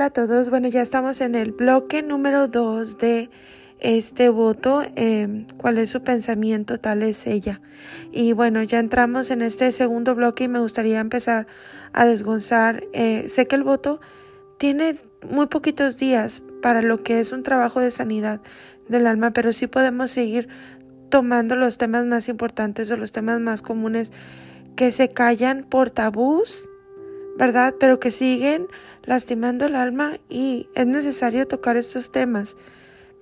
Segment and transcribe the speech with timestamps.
[0.00, 0.48] Hola, a todos.
[0.48, 3.28] Bueno, ya estamos en el bloque número 2 de
[3.80, 4.82] este voto.
[4.96, 6.80] Eh, ¿Cuál es su pensamiento?
[6.80, 7.60] Tal es ella.
[8.10, 11.46] Y bueno, ya entramos en este segundo bloque y me gustaría empezar
[11.92, 12.84] a desgonzar.
[12.94, 14.00] Eh, sé que el voto
[14.56, 14.96] tiene
[15.30, 18.40] muy poquitos días para lo que es un trabajo de sanidad
[18.88, 20.48] del alma, pero sí podemos seguir
[21.10, 24.14] tomando los temas más importantes o los temas más comunes
[24.76, 26.70] que se callan por tabús,
[27.36, 27.74] ¿verdad?
[27.78, 28.66] Pero que siguen
[29.10, 32.56] lastimando el alma y es necesario tocar estos temas,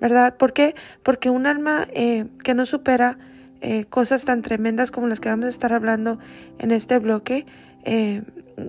[0.02, 0.36] ¿verdad?
[0.36, 0.74] ¿Por qué?
[1.02, 3.16] Porque un alma eh, que no supera
[3.62, 6.18] eh, cosas tan tremendas como las que vamos a estar hablando
[6.58, 7.46] en este bloque,
[7.84, 8.22] eh,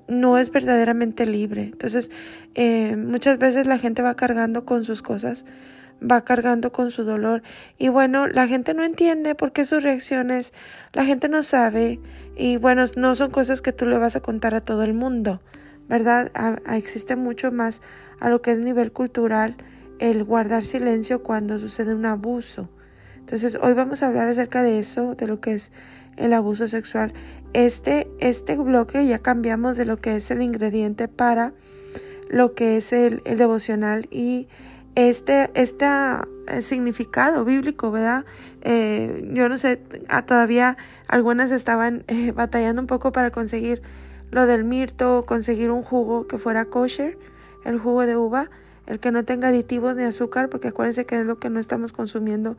[0.08, 1.64] no es verdaderamente libre.
[1.64, 2.09] Entonces,
[2.95, 5.45] muchas veces la gente va cargando con sus cosas,
[6.02, 7.44] va cargando con su dolor
[7.77, 10.54] y bueno, la gente no entiende por qué sus reacciones,
[10.94, 11.99] la gente no sabe
[12.38, 15.42] y bueno, no son cosas que tú le vas a contar a todo el mundo.
[15.89, 16.32] ¿Verdad?
[16.72, 17.82] existe mucho más
[18.20, 19.58] a lo que es nivel cultural
[19.98, 22.70] el guardar silencio cuando sucede un abuso.
[23.17, 25.72] Entonces, hoy vamos a hablar acerca de eso, de lo que es
[26.16, 27.14] el abuso sexual.
[27.54, 31.54] Este, este bloque ya cambiamos de lo que es el ingrediente para
[32.30, 34.48] lo que es el, devocional y
[34.95, 35.88] este, este
[36.61, 38.26] significado bíblico, ¿verdad?
[38.61, 40.77] Eh, yo no sé, ah, todavía
[41.08, 43.82] algunas estaban eh, batallando un poco para conseguir
[44.32, 47.17] lo del mirto, conseguir un jugo que fuera kosher,
[47.66, 48.50] el jugo de uva,
[48.88, 51.94] el que no tenga aditivos ni azúcar, porque acuérdense que es lo que no estamos
[51.94, 52.58] consumiendo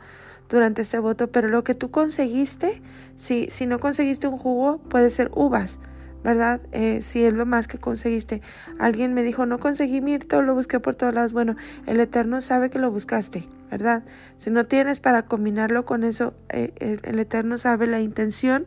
[0.49, 2.83] durante este voto, pero lo que tú conseguiste,
[3.17, 5.79] si, si no conseguiste un jugo, puede ser uvas,
[6.23, 6.61] ¿verdad?
[6.73, 8.43] Eh, si es lo más que conseguiste.
[8.79, 11.33] Alguien me dijo, no conseguí mirto, lo busqué por todas lados.
[11.33, 14.03] Bueno, el Eterno sabe que lo buscaste, ¿verdad?
[14.39, 18.67] Si no tienes para combinarlo con eso, eh, el Eterno sabe la intención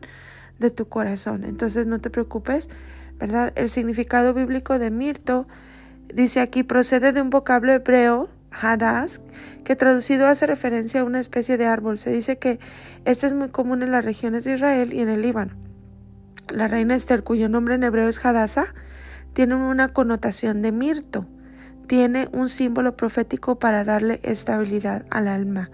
[0.58, 1.44] de tu corazón.
[1.44, 2.68] Entonces no te preocupes,
[3.18, 3.52] ¿verdad?
[3.56, 5.46] El significado bíblico de mirto
[6.12, 9.20] dice aquí procede de un vocablo hebreo hadas,
[9.64, 11.98] que traducido hace referencia a una especie de árbol.
[11.98, 12.58] Se dice que
[13.04, 15.54] este es muy común en las regiones de Israel y en el Líbano.
[16.52, 18.74] La reina Esther, cuyo nombre en hebreo es Hadasa,
[19.32, 21.26] tiene una connotación de mirto.
[21.86, 25.70] Tiene un símbolo profético para darle estabilidad al alma.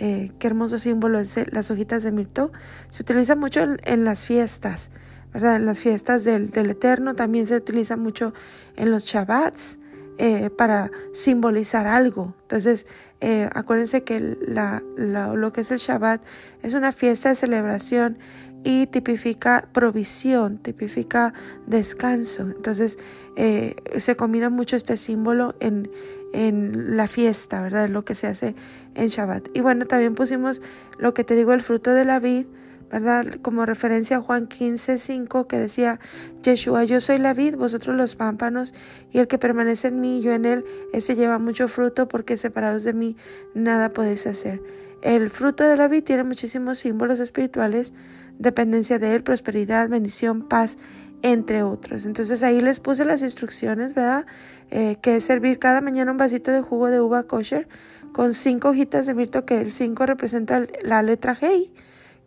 [0.00, 2.52] Eh, qué hermoso símbolo es las hojitas de mirto.
[2.88, 4.90] Se utiliza mucho en, las fiestas,
[5.34, 5.56] ¿verdad?
[5.56, 8.32] En las fiestas del, Eterno también se utiliza mucho
[8.76, 9.76] en los Shabbats
[10.18, 12.32] eh, para simbolizar algo.
[12.42, 12.86] Entonces,
[13.20, 16.22] eh, acuérdense que la, lo que es el Shabbat
[16.62, 18.18] es una fiesta de celebración
[18.62, 21.34] y tipifica provisión, tipifica
[21.66, 22.42] descanso.
[22.42, 22.98] Entonces,
[23.36, 25.88] se combina mucho este símbolo en,
[26.32, 27.88] en la fiesta, ¿verdad?
[27.88, 28.54] Lo que se hace
[28.98, 29.48] en Shabbat.
[29.54, 30.60] Y bueno, también pusimos
[30.98, 32.46] lo que te digo, el fruto de la vid,
[32.90, 33.26] ¿verdad?
[33.42, 36.00] Como referencia a Juan 15, 5, que decía,
[36.42, 38.74] Yeshua, yo soy la vid, vosotros los pámpanos,
[39.12, 42.82] y el que permanece en mí, yo en él, ese lleva mucho fruto, porque separados
[42.84, 43.16] de mí
[43.54, 44.60] nada podéis hacer.
[45.00, 47.94] El fruto de la vid tiene muchísimos símbolos espirituales,
[48.38, 50.76] dependencia de él, prosperidad, bendición, paz,
[51.22, 52.04] entre otros.
[52.04, 54.26] Entonces ahí les puse las instrucciones, ¿verdad?
[54.70, 57.68] Eh, que es servir cada mañana un vasito de jugo de uva kosher
[58.12, 61.70] con cinco hojitas de mirto, que el cinco representa la letra G,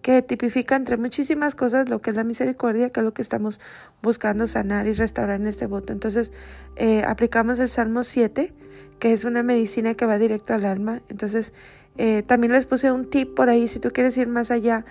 [0.01, 3.59] que tipifica entre muchísimas cosas lo que es la misericordia, que es lo que estamos
[4.01, 5.93] buscando sanar y restaurar en este voto.
[5.93, 6.31] Entonces
[6.75, 8.53] eh, aplicamos el Salmo 7,
[8.99, 11.01] que es una medicina que va directo al alma.
[11.09, 11.53] Entonces
[11.97, 14.85] eh, también les puse un tip por ahí, si tú quieres ir más allá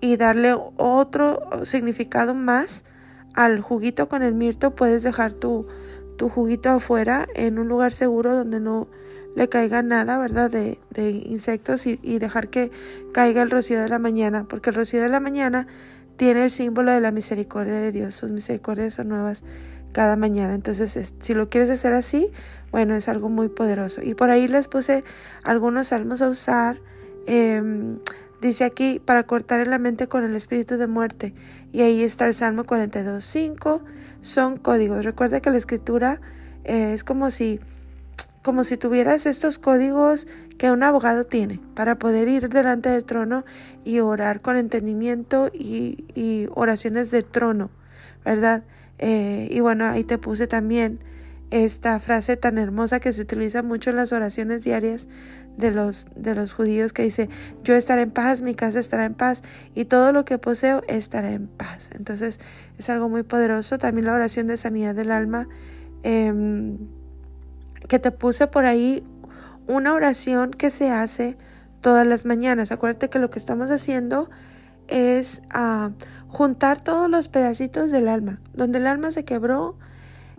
[0.00, 2.84] y darle otro significado más
[3.34, 5.66] al juguito con el mirto, puedes dejar tu,
[6.16, 8.88] tu juguito afuera en un lugar seguro donde no
[9.34, 10.50] le caiga nada, ¿verdad?
[10.50, 12.70] De, de insectos y, y, dejar que
[13.12, 15.66] caiga el rocío de la mañana, porque el rocío de la mañana
[16.16, 18.14] tiene el símbolo de la misericordia de Dios.
[18.14, 19.42] Sus misericordias son nuevas
[19.92, 20.54] cada mañana.
[20.54, 22.30] Entonces, si lo quieres hacer así,
[22.70, 24.02] bueno, es algo muy poderoso.
[24.02, 25.04] Y por ahí les puse
[25.44, 26.78] algunos salmos a usar.
[27.26, 27.98] Em,
[28.40, 31.34] dice aquí, para cortar en la mente con el espíritu de muerte.
[31.72, 33.80] Y ahí está el Salmo 42.5.
[34.20, 35.04] Son códigos.
[35.04, 36.20] Recuerda que la escritura
[36.64, 37.60] eh, es como si
[38.42, 40.26] como si tuvieras estos códigos
[40.58, 43.44] que un abogado tiene para poder ir delante del trono
[43.84, 47.70] y orar con entendimiento y, oraciones de trono,
[48.24, 48.64] ¿verdad?
[48.98, 51.00] Eh, y bueno, ahí te puse también
[51.50, 55.08] esta frase tan hermosa que se utiliza mucho en las oraciones diarias
[55.56, 57.28] de los, de los judíos que dice,
[57.62, 59.42] yo estaré en paz, mi casa estará en paz
[59.74, 61.90] y todo lo que poseo estará en paz.
[61.92, 62.40] Entonces
[62.78, 63.76] es algo muy poderoso.
[63.76, 65.46] También la oración de sanidad del alma.
[66.02, 66.78] Em,
[67.92, 69.04] que te puse por ahí
[69.66, 71.36] una oración que se hace
[71.82, 72.72] todas las mañanas.
[72.72, 74.30] Acuérdate que lo que estamos haciendo
[74.88, 75.90] es ah,
[76.26, 78.40] juntar todos los pedacitos del alma.
[78.54, 79.76] Donde el alma se quebró,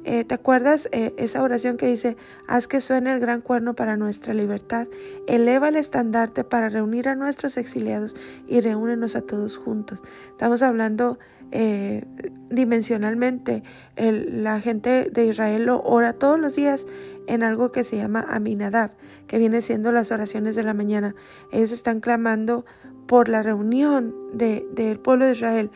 [0.05, 2.17] Eh, ¿Te acuerdas eh, esa oración que dice,
[2.47, 4.87] haz que suene el gran cuerno para nuestra libertad,
[5.27, 8.15] eleva el estandarte para reunir a nuestros exiliados
[8.45, 10.01] y reúnenos a todos juntos?
[10.31, 11.19] Estamos hablando
[11.51, 12.03] eh,
[12.49, 13.63] dimensionalmente.
[13.95, 16.85] la gente de Israel lo ora todos los días
[17.27, 18.91] en algo que se llama Aminadab,
[19.27, 21.15] que viene siendo las oraciones de la mañana.
[21.51, 22.65] Ellos están clamando
[23.07, 25.71] por la reunión del pueblo de Israel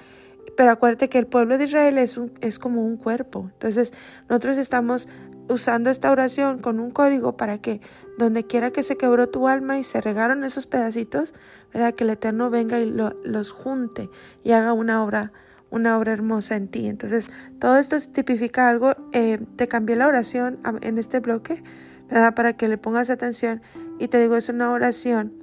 [0.58, 3.52] pero acuérdate que el pueblo de Israel es, un, es como un cuerpo.
[3.54, 3.94] Entonces,
[4.28, 5.08] nosotros estamos
[5.50, 7.80] usando esta oración con un código para que
[8.18, 11.34] donde quiera que se quebró tu alma y se regaron esos pedacitos,
[11.72, 14.10] que el Eterno venga y los junte
[14.44, 15.32] y haga una obra,
[15.70, 16.88] una obra hermosa en ti.
[16.88, 17.30] Entonces,
[17.60, 18.94] todo esto tipifica algo.
[19.12, 21.64] Eh, te cambié la oración en este bloque,
[22.10, 22.34] ¿verdad?
[22.36, 23.62] Para que le pongas atención.
[24.00, 25.34] Y te digo, es una oración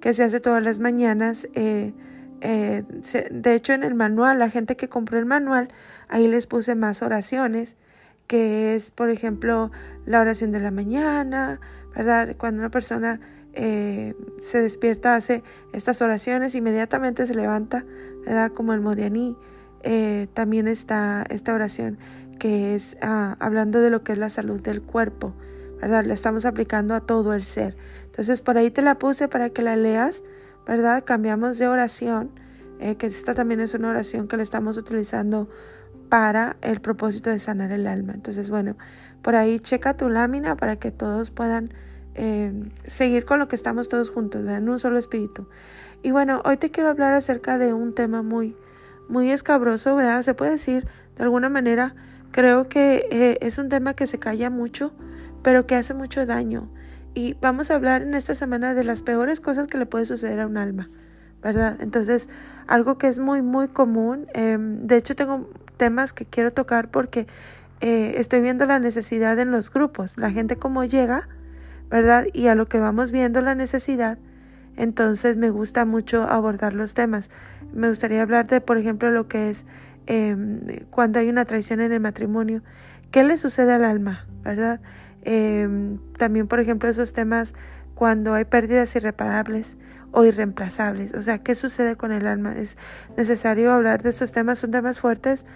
[0.00, 1.48] que se hace todas las mañanas.
[1.54, 1.92] Eh,
[2.40, 2.84] eh,
[3.30, 5.68] de hecho, en el manual, la gente que compró el manual,
[6.08, 7.76] ahí les puse más oraciones,
[8.26, 9.70] que es, por ejemplo,
[10.06, 11.60] la oración de la mañana,
[11.94, 12.36] ¿verdad?
[12.36, 13.20] Cuando una persona
[13.54, 15.42] se despierta, hace
[15.72, 17.84] estas oraciones, inmediatamente se levanta,
[18.24, 18.52] ¿verdad?
[18.52, 19.36] Como el Modianí.
[19.82, 21.98] Eh, también está esta oración
[22.38, 25.34] que es ah, hablando de lo que es la salud del cuerpo,
[25.80, 26.04] ¿verdad?
[26.04, 27.76] La estamos aplicando a todo el ser.
[28.06, 30.22] Entonces, por ahí te la puse para que la leas
[30.68, 31.02] ¿verdad?
[31.04, 32.30] Cambiamos de oración,
[32.78, 35.48] eh, que esta también es una oración que le estamos utilizando
[36.10, 38.12] para el propósito de sanar el alma.
[38.12, 38.76] Entonces, bueno,
[39.22, 41.72] por ahí checa tu lámina para que todos puedan
[42.14, 42.52] eh,
[42.86, 45.48] seguir con lo que estamos todos juntos, vean un solo espíritu.
[46.02, 48.54] Y bueno, hoy te quiero hablar acerca de un tema muy,
[49.08, 50.22] muy escabroso, ¿verdad?
[50.22, 51.94] Se puede decir de alguna manera,
[52.30, 54.92] creo que eh, es un tema que se calla mucho,
[55.42, 56.68] pero que hace mucho daño.
[57.14, 60.40] Y vamos a hablar en esta semana de las peores cosas que le puede suceder
[60.40, 60.86] a un alma,
[61.42, 61.76] ¿verdad?
[61.80, 62.28] Entonces,
[62.66, 64.26] algo que es muy, muy común.
[64.34, 67.26] Em, de hecho, tengo temas que quiero tocar porque
[67.80, 71.28] eh, estoy viendo la necesidad en los grupos, la gente cómo llega,
[71.90, 72.26] ¿verdad?
[72.32, 74.18] Y a lo que vamos viendo la necesidad,
[74.76, 77.30] entonces me gusta mucho abordar los temas.
[77.72, 79.66] Me gustaría hablar de, por ejemplo, lo que es
[80.06, 80.60] em,
[80.90, 82.62] cuando hay una traición en el matrimonio.
[83.10, 84.80] ¿Qué le sucede al alma, verdad?
[85.22, 87.54] Em, también, por ejemplo, esos temas
[87.94, 89.76] cuando hay pérdidas irreparables
[90.12, 91.14] o irreemplazables.
[91.14, 92.56] O sea, ¿qué sucede con el alma?
[92.56, 92.76] Es
[93.16, 95.46] necesario hablar de estos temas, son temas fuertes,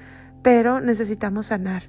[0.42, 1.85] pero necesitamos sanar.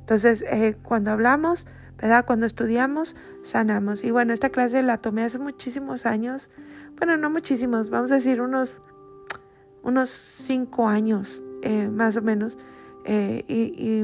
[0.00, 1.66] Entonces, eh, cuando hablamos,
[1.96, 2.26] ¿verdad?
[2.26, 4.04] Cuando estudiamos, sanamos.
[4.04, 6.50] Y bueno, esta clase la tomé hace muchísimos años.
[6.98, 8.82] Bueno, no muchísimos, vamos a decir unos,
[9.84, 12.58] unos cinco años, eh, más o menos.
[13.04, 14.02] Eh, y,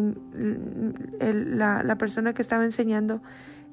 [1.20, 3.22] la, persona que estaba enseñando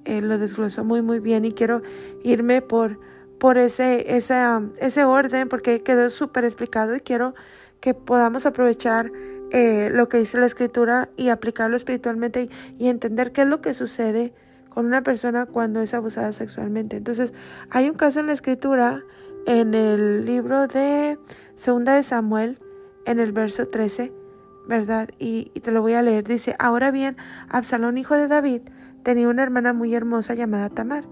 [0.06, 1.82] eh, lo desglosó muy muy bien y quiero
[2.24, 2.98] irme por,
[3.38, 4.42] por ese, ese,
[4.80, 7.36] ese orden porque quedó súper explicado y quiero
[7.82, 9.12] que podamos aprovechar
[9.52, 13.74] eh, lo que dice la escritura y aplicarlo espiritualmente y, entender qué es lo que
[13.74, 14.34] sucede
[14.70, 16.98] con una persona cuando es abusada sexualmente.
[16.98, 17.34] Entonces,
[17.70, 19.04] hay un caso en la escritura,
[19.46, 21.18] en el libro de
[21.58, 22.60] Segunda de Samuel,
[23.06, 24.14] en el verso 13,
[24.68, 25.10] ¿verdad?
[25.18, 26.24] Y, te lo voy a leer.
[26.24, 27.18] Dice, ahora bien,
[27.50, 28.62] Absalón, hijo de David,
[29.02, 31.06] tenía una hermana muy hermosa llamada Tamar,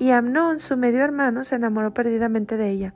[0.00, 2.94] y Amnón, su medio hermano, se enamoró perdidamente de ella.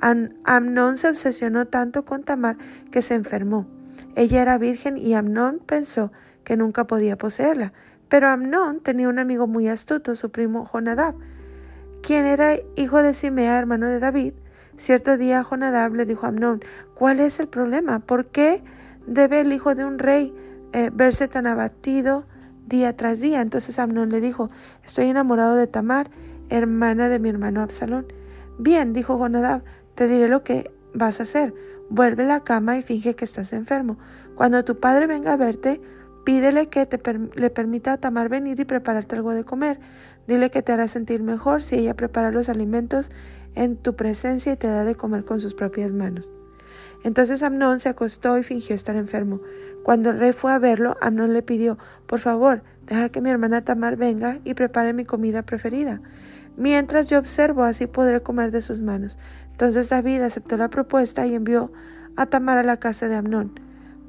[0.00, 2.56] Amnón se obsesionó tanto con Tamar
[2.92, 3.66] que se enfermó.
[4.14, 6.12] Ella era virgen y Amnón pensó
[6.44, 7.72] que nunca podía poseerla.
[8.08, 11.16] Pero Amnón tenía un amigo muy astuto, su primo Jonadab,
[12.00, 14.34] quien era hijo de Simea, hermano de David.
[14.76, 16.62] Cierto día Jonadab le dijo a Amnón,
[16.94, 18.00] ¿cuál es el problema?
[18.00, 18.62] ¿Por qué
[19.06, 20.34] debe el hijo de un rey
[20.72, 22.24] eh, verse tan abatido
[22.66, 23.40] día tras día.
[23.40, 24.50] Entonces Amnón le dijo,
[24.84, 26.10] estoy enamorado de Tamar,
[26.48, 28.06] hermana de mi hermano Absalón.
[28.58, 29.62] Bien, dijo Jonadab,
[29.94, 31.54] te diré lo que vas a hacer.
[31.90, 33.98] Vuelve a la cama y finge que estás enfermo.
[34.34, 35.80] Cuando tu padre venga a verte,
[36.24, 37.00] pídele que te
[37.34, 39.78] le permita a Tamar venir y prepararte algo de comer.
[40.26, 43.12] Dile que te hará sentir mejor si ella prepara los alimentos
[43.54, 46.32] en tu presencia y te da de comer con sus propias manos.
[47.02, 49.40] Entonces Amnón se acostó y fingió estar enfermo.
[49.82, 53.64] Cuando el rey fue a verlo, Amnón le pidió, por favor, deja que mi hermana
[53.64, 56.00] Tamar venga y prepare mi comida preferida.
[56.56, 59.18] Mientras yo observo, así podré comer de sus manos.
[59.50, 61.72] Entonces David aceptó la propuesta y envió
[62.16, 63.60] a Tamar a la casa de Amnón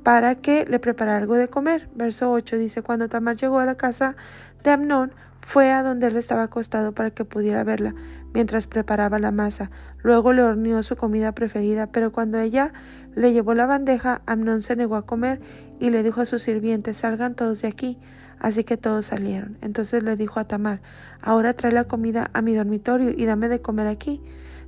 [0.05, 1.89] para que le preparara algo de comer.
[1.95, 4.15] Verso 8 dice, cuando Tamar llegó a la casa
[4.63, 5.11] de Amnón,
[5.45, 7.93] fue a donde él estaba acostado para que pudiera verla
[8.33, 9.69] mientras preparaba la masa.
[10.01, 12.73] Luego le horneó su comida preferida, pero cuando ella
[13.13, 15.39] le llevó la bandeja, Amnón se negó a comer
[15.79, 17.99] y le dijo a sus sirvientes salgan todos de aquí.
[18.39, 19.59] Así que todos salieron.
[19.61, 20.81] Entonces le dijo a Tamar
[21.21, 24.23] ahora trae la comida a mi dormitorio y dame de comer aquí.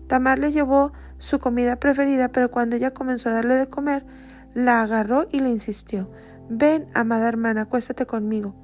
[0.05, 4.05] Tamar le llevó su comida preferida, pero cuando ella comenzó a darle de comer,
[4.53, 6.07] la agarró y le insistió
[6.49, 8.55] ven, amada hermana, acuéstate conmigo.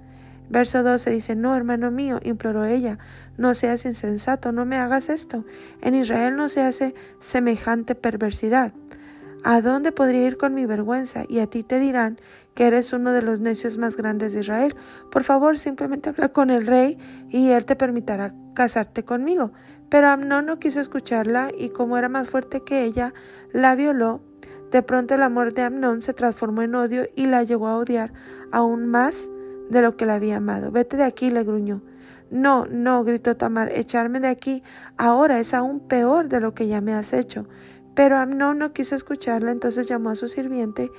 [0.50, 3.00] Verso 12 dice, no, hermano mío, imploró ella,
[3.38, 5.45] no seas insensato, no me hagas esto.
[5.81, 8.73] En Israel no se hace semejante perversidad.
[9.45, 11.25] ¿A dónde podría ir con mi vergüenza?
[11.27, 12.17] Y a ti te dirán
[12.53, 14.75] que eres uno de los necios más grandes de Israel.
[15.12, 16.97] Por favor, simplemente habla con el rey
[17.29, 19.51] y él te permitirá casarte conmigo.
[19.89, 23.13] Pero Amnón no quiso escucharla y como era más fuerte que ella,
[23.51, 24.21] la violó.
[24.71, 28.13] De pronto el amor de Amnón se transformó en odio y la llegó a odiar
[28.51, 29.29] aún más
[29.70, 30.72] de lo que la había amado.
[30.72, 31.82] Vete de aquí, le gruñó.
[32.32, 34.63] No, no, gritó Tamar, echarme de aquí
[34.98, 37.48] ahora es aún peor de lo que ya me has hecho.
[37.93, 40.89] Pero Amnón no quiso escucharla, entonces llamó a su sirviente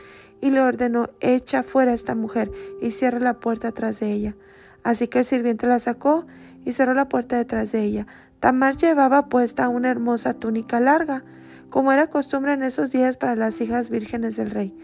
[0.40, 4.36] y le ordenó echa fuera a esta mujer y cierra la puerta tras de ella.
[4.84, 6.26] Así que el sirviente la sacó
[6.64, 8.06] y cerró la puerta detrás de ella.
[8.38, 11.24] Tamar llevaba puesta una hermosa túnica larga,
[11.70, 14.76] como era costumbre en esos días para las hijas vírgenes del rey.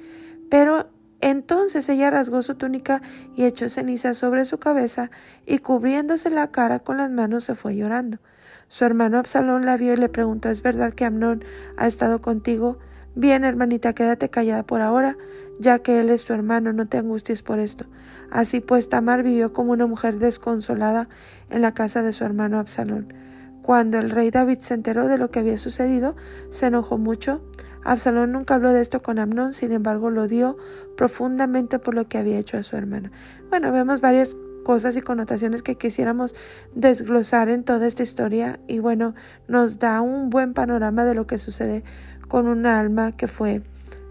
[0.50, 0.88] Pero
[1.20, 3.02] entonces ella rasgó su túnica
[3.36, 5.10] y echó ceniza sobre su cabeza
[5.46, 8.18] y cubriéndose la cara con las manos se fue llorando.
[8.68, 11.44] Su hermano Absalón la vio y le preguntó ¿Es verdad que Amnón
[11.76, 12.78] ha estado contigo?
[13.16, 15.16] Bien, hermanita, quédate callada por ahora,
[15.58, 17.86] ya que él es tu hermano, no te angusties por esto.
[18.30, 21.08] Así pues, Tamar vivió como una mujer desconsolada
[21.50, 23.12] en la casa de su hermano Absalón.
[23.62, 26.14] Cuando el rey David se enteró de lo que había sucedido,
[26.50, 27.42] se enojó mucho.
[27.84, 30.56] Absalón nunca habló de esto con Amnón, sin embargo lo odió
[30.96, 33.10] profundamente por lo que había hecho a su hermana.
[33.48, 36.34] Bueno, vemos varias cosas y connotaciones que quisiéramos
[36.74, 39.14] desglosar en toda esta historia y bueno,
[39.48, 41.82] nos da un buen panorama de lo que sucede
[42.28, 43.62] con un alma que fue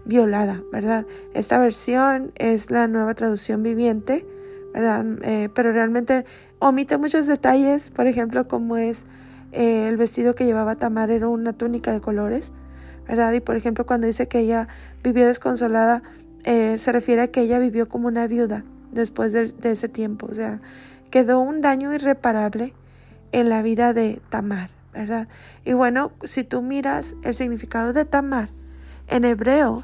[0.04, 1.06] violada, ¿verdad?
[1.34, 4.26] Esta versión es la nueva traducción viviente,
[4.74, 5.04] ¿verdad?
[5.22, 6.24] Eh, pero realmente
[6.58, 9.04] omite muchos detalles, por ejemplo, como es
[9.52, 12.52] eh, el vestido que llevaba Tamar era una túnica de colores,
[13.06, 13.32] ¿verdad?
[13.32, 14.68] Y por ejemplo, cuando dice que ella
[15.02, 16.02] vivió desconsolada,
[16.44, 20.26] eh, se refiere a que ella vivió como una viuda, después de, ese tiempo.
[20.30, 20.60] O sea,
[21.10, 22.74] quedó un daño irreparable
[23.32, 25.28] en la vida de Tamar, ¿verdad?
[25.64, 28.50] Y bueno, si tú miras el significado de Tamar,
[29.08, 29.82] en hebreo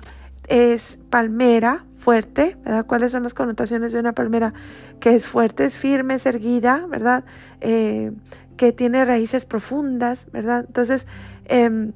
[0.49, 2.87] es palmera, fuerte, ¿verdad?
[2.87, 4.55] ¿Cuáles son las connotaciones de una palmera
[5.01, 7.25] que es fuerte, es firme, es erguida, ¿verdad?
[7.61, 8.13] Eh,
[8.57, 10.65] que tiene raíces profundas, ¿verdad?
[10.67, 11.07] Entonces,
[11.47, 11.93] em,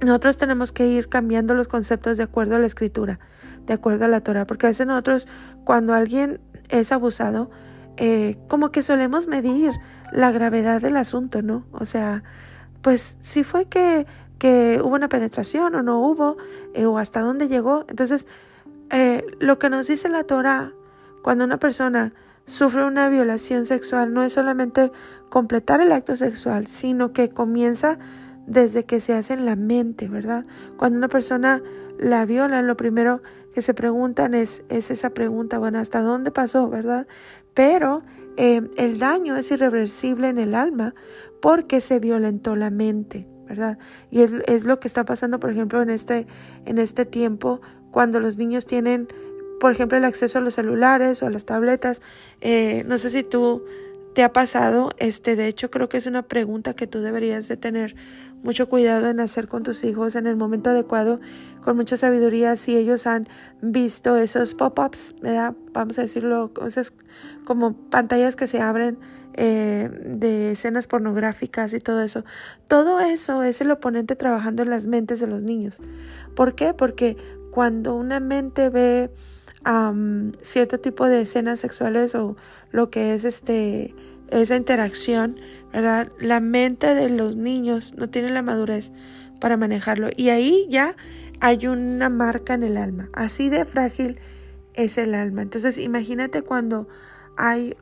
[0.00, 3.18] nosotros tenemos que ir cambiando los conceptos de acuerdo a la escritura,
[3.66, 5.28] de acuerdo a la Torah, porque a veces nosotros
[5.64, 7.50] cuando alguien es abusado,
[7.96, 9.72] eh, como que solemos medir
[10.12, 11.64] la gravedad del asunto, ¿no?
[11.72, 12.22] O sea,
[12.82, 14.06] pues si fue que,
[14.38, 16.36] que hubo una penetración o no hubo,
[16.74, 17.84] eh, o hasta dónde llegó.
[17.88, 18.26] Entonces,
[18.90, 20.72] eh, lo que nos dice la Torah,
[21.22, 22.12] cuando una persona
[22.44, 24.92] sufre una violación sexual, no es solamente
[25.28, 27.98] completar el acto sexual, sino que comienza
[28.46, 30.44] desde que se hace en la mente, ¿verdad?
[30.76, 31.62] Cuando una persona
[31.98, 33.22] la violan, lo primero
[33.54, 37.06] que se preguntan es, es esa pregunta, bueno, ¿hasta dónde pasó, verdad?
[37.54, 38.02] Pero
[38.36, 40.94] eh, el daño es irreversible en el alma
[41.40, 43.78] porque se violentó la mente, ¿verdad?
[44.10, 46.26] Y es, lo que está pasando, por ejemplo, en este,
[46.64, 47.60] en este tiempo,
[47.90, 49.08] cuando los niños tienen,
[49.58, 52.02] por ejemplo, el acceso a los celulares o a las tabletas.
[52.42, 53.64] Eh, no sé si tú
[54.16, 57.58] te ha pasado, este, de hecho, creo que es una pregunta que tú deberías de
[57.58, 57.96] tener
[58.42, 61.20] mucho cuidado en hacer con tus hijos en el momento adecuado,
[61.62, 63.28] con mucha sabiduría, si ellos han
[63.60, 65.14] visto esos pop-ups,
[65.74, 66.94] vamos a decirlo, cosas
[67.44, 68.96] como pantallas que se abren
[69.34, 72.24] eh, de escenas pornográficas y todo eso.
[72.68, 75.76] Todo eso es el oponente trabajando en las mentes de los niños.
[76.34, 76.72] ¿Por qué?
[76.72, 77.18] Porque
[77.50, 79.10] cuando una mente ve
[80.42, 82.36] cierto tipo de escenas sexuales o
[82.70, 83.94] lo que es este
[84.30, 85.36] esa interacción,
[85.72, 86.10] ¿verdad?
[86.18, 88.92] La mente de los niños no tiene la madurez
[89.40, 90.96] para manejarlo y ahí ya
[91.40, 93.08] hay una marca en el alma.
[93.12, 94.18] Así de frágil
[94.74, 95.42] es el alma.
[95.42, 96.88] Entonces imagínate cuando
[97.36, 97.76] hay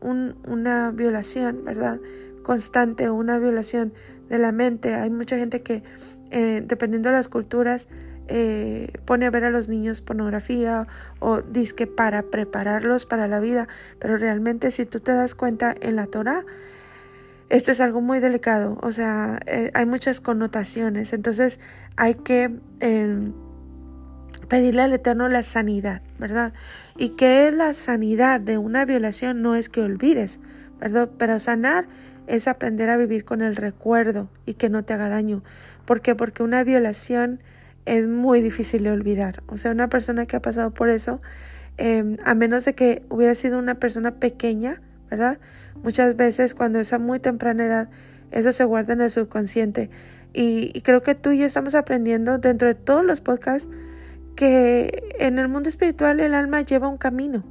[0.00, 2.00] un, una violación, ¿verdad?
[2.42, 3.92] Constante, una violación
[4.28, 4.94] de la mente.
[4.94, 5.82] Hay mucha gente que,
[6.30, 7.88] eh, dependiendo de las culturas,
[8.28, 10.86] eh, pone a ver a los niños pornografía
[11.18, 13.68] o dice para prepararlos para la vida,
[13.98, 16.44] pero realmente si tú te das cuenta en la Torah,
[17.48, 21.58] esto es algo muy delicado, o sea, eh, hay muchas connotaciones, entonces
[21.96, 23.32] hay que em,
[24.48, 26.52] pedirle al Eterno la sanidad, ¿verdad?
[26.98, 30.40] Y que la sanidad de una violación no es que olvides,
[30.78, 31.08] ¿verdad?
[31.16, 31.86] Pero sanar
[32.26, 35.42] es aprender a vivir con el recuerdo y que no te haga daño.
[35.86, 36.14] ¿Por qué?
[36.14, 37.40] Porque una violación
[37.88, 39.42] es muy difícil de olvidar.
[39.48, 41.20] O sea, una persona que ha pasado por eso,
[41.78, 45.38] em, a menos de que hubiera sido una persona pequeña, ¿verdad?
[45.82, 47.88] Muchas veces cuando es a muy temprana edad,
[48.30, 49.90] eso se guarda en el subconsciente.
[50.34, 53.70] Y, y, creo que tú y yo estamos aprendiendo dentro de todos los podcasts
[54.36, 57.44] que en el mundo espiritual el alma lleva un camino.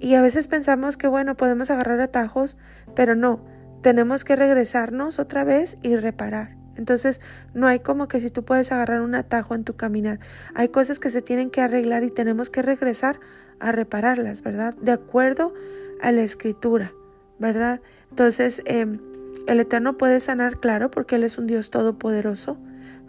[0.00, 2.56] Y a veces pensamos que, bueno, podemos agarrar atajos,
[2.96, 3.44] pero no,
[3.82, 6.61] tenemos que regresarnos otra vez y reparar.
[6.76, 7.20] Entonces,
[7.54, 10.20] no hay como que si tú puedes agarrar un atajo en tu caminar.
[10.54, 13.20] Hay cosas que se tienen que arreglar y tenemos que regresar
[13.60, 14.74] a repararlas, ¿verdad?
[14.80, 15.54] De acuerdo
[16.00, 16.92] a la escritura,
[17.38, 17.80] ¿verdad?
[18.10, 18.98] Entonces, em,
[19.46, 22.58] el Eterno puede sanar, claro, porque Él es un Dios todopoderoso,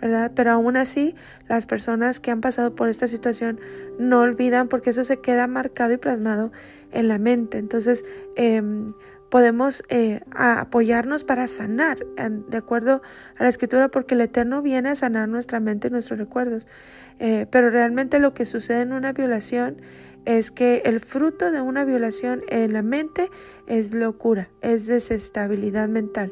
[0.01, 0.31] ¿verdad?
[0.35, 1.15] Pero aún así,
[1.47, 3.59] las personas que han pasado por esta situación
[3.99, 6.51] no olvidan porque eso se queda marcado y plasmado
[6.91, 7.57] en la mente.
[7.57, 8.05] Entonces,
[8.35, 8.61] eh,
[9.33, 13.01] podemos eh, apoyarnos para sanar, de acuerdo
[13.35, 16.67] a la escritura, porque el Eterno viene a sanar nuestra mente y nuestros recuerdos.
[17.17, 19.81] Eh, pero realmente lo que sucede en una violación
[20.25, 23.31] es que el fruto de una violación en la mente
[23.65, 26.31] es locura, es desestabilidad mental,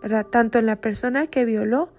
[0.00, 0.26] ¿verdad?
[0.26, 1.92] Tanto en la persona que violó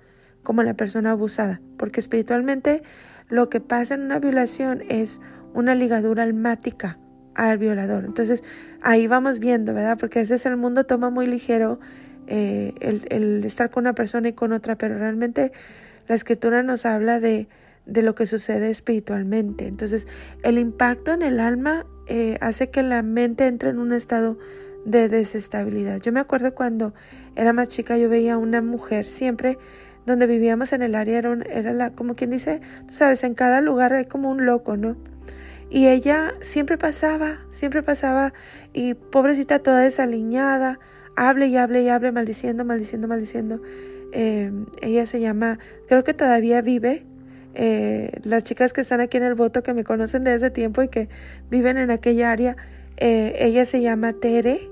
[0.44, 2.84] como en la persona abusada, porque espiritualmente
[3.28, 5.20] lo que pasa en una violación es
[5.54, 7.00] una ligadura almática
[7.36, 8.06] al violador.
[8.06, 8.46] Entonces,
[8.88, 9.98] ahí vamos viendo, ¿verdad?
[10.00, 11.78] Porque a veces el mundo toma muy ligero
[12.28, 15.52] eh, el, estar con una persona y con otra, pero realmente
[16.08, 17.50] la escritura nos habla de,
[17.86, 19.68] de lo que sucede espiritualmente.
[19.68, 20.08] Entonces,
[20.42, 24.38] el impacto en el alma eh, hace que la mente entre en un estado
[24.86, 26.00] de desestabilidad.
[26.00, 26.94] Yo me acuerdo cuando
[27.36, 29.58] era más chica, yo veía a una mujer siempre
[30.06, 33.60] donde vivíamos en el área, era, era la, como quien dice, tú sabes, en cada
[33.60, 34.96] lugar hay como un loco, ¿no?
[35.70, 38.34] Y ella siempre pasaba, siempre pasaba
[38.74, 40.80] y pobrecita toda desaliñada,
[41.16, 43.62] hable y hable y hable, maldiciendo, maldiciendo, maldiciendo.
[44.14, 44.52] Eh,
[44.82, 47.06] ella se llama, creo que todavía vive.
[47.54, 50.90] Eh, las chicas que están aquí en el voto, que me conocen desde tiempo y
[50.90, 51.10] que
[51.50, 52.56] viven en aquella área,
[52.98, 54.70] eh, ella se llama Tere.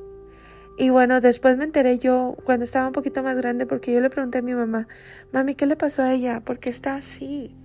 [0.77, 4.09] Y bueno, después me enteré yo cuando estaba un poquito más grande porque yo le
[4.09, 4.87] pregunté a mi mamá,
[5.31, 6.41] mami, ¿qué le pasó a ella?
[6.41, 7.55] ¿Por qué está así?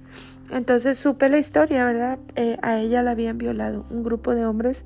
[0.51, 2.19] Entonces supe la historia, ¿verdad?
[2.35, 3.87] Eh, a ella la habían violado.
[3.91, 4.85] Un grupo de hombres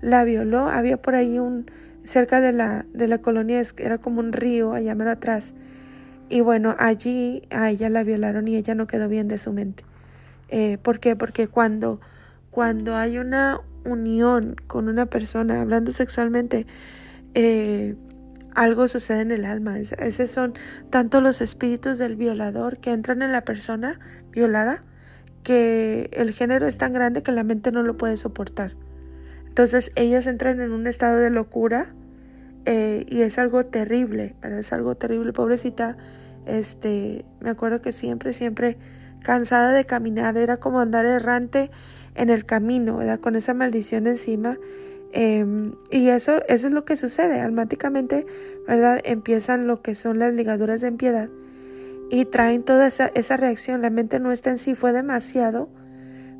[0.00, 0.68] la violó.
[0.68, 1.66] Había por ahí un,
[2.04, 5.54] cerca de la, de la colonia, era como un río allá mero atrás.
[6.30, 9.84] Y bueno, allí a ella la violaron y ella no quedó bien de su mente.
[10.48, 11.16] Eh, ¿Por qué?
[11.16, 12.00] Porque cuando,
[12.50, 16.66] cuando hay una unión con una persona, hablando sexualmente,
[17.34, 17.94] eh,
[18.54, 19.78] algo sucede en el alma.
[19.78, 20.54] esos son
[20.88, 23.98] tanto los espíritus del violador que entran en la persona
[24.30, 24.82] violada
[25.44, 28.72] que el género es tan grande que la mente no lo puede soportar.
[29.46, 31.94] Entonces ellos entran en un estado de locura
[32.64, 34.58] eh, y es algo terrible, ¿verdad?
[34.58, 35.96] Es algo terrible, pobrecita.
[36.46, 38.78] Este, me acuerdo que siempre, siempre
[39.22, 41.70] cansada de caminar, era como andar errante
[42.14, 43.20] en el camino, ¿verdad?
[43.20, 44.58] Con esa maldición encima.
[45.12, 47.40] Em, y eso, eso es lo que sucede.
[47.40, 48.26] Almáticamente,
[48.66, 49.00] ¿verdad?
[49.04, 51.28] Empiezan lo que son las ligaduras de impiedad
[52.14, 53.82] y traen toda esa, esa reacción.
[53.82, 55.68] La mente no está en sí, fue demasiado,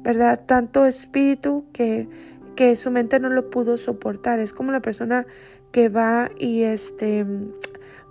[0.05, 0.43] ¿verdad?
[0.47, 2.09] Tanto espíritu que,
[2.55, 4.39] que su mente no lo pudo soportar.
[4.39, 5.27] Es como la persona
[5.73, 7.27] que va y este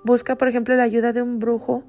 [0.03, 1.85] busca, por ejemplo, la ayuda de un brujo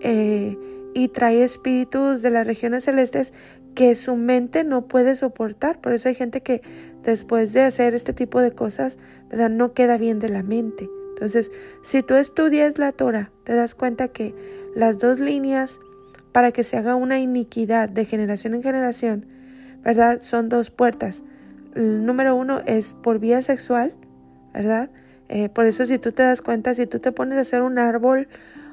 [0.00, 0.58] eh,
[0.92, 3.32] y trae espíritus de las regiones celestes
[3.76, 5.80] que su mente no puede soportar.
[5.80, 6.62] Por eso hay gente que
[7.04, 8.98] después de hacer este tipo de cosas,
[9.30, 9.50] ¿verdad?
[9.50, 10.90] no queda bien de la mente.
[11.14, 14.34] Entonces, si tú estudias la Torah, te das cuenta que
[14.74, 15.80] las dos líneas
[16.32, 19.26] para que se haga una iniquidad de generación en generación,
[19.82, 20.20] ¿verdad?
[20.22, 21.24] Son dos puertas.
[21.74, 23.94] El número uno es por vía sexual,
[24.52, 24.90] ¿verdad?
[25.28, 27.78] Eh, por eso si tú te das cuenta, si tú te pones a hacer un
[27.78, 28.28] árbol,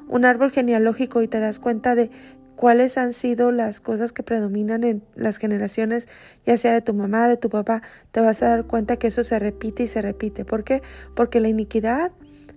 [0.08, 2.10] un árbol genealógico y te das cuenta de
[2.56, 6.10] cuáles han sido las cosas que predominan en las generaciones,
[6.46, 7.82] ya sea de tu mamá, de tu papá,
[8.12, 10.44] te vas a dar cuenta que eso se repite y se repite.
[10.44, 10.82] ¿Por qué?
[11.16, 12.12] Porque la iniquidad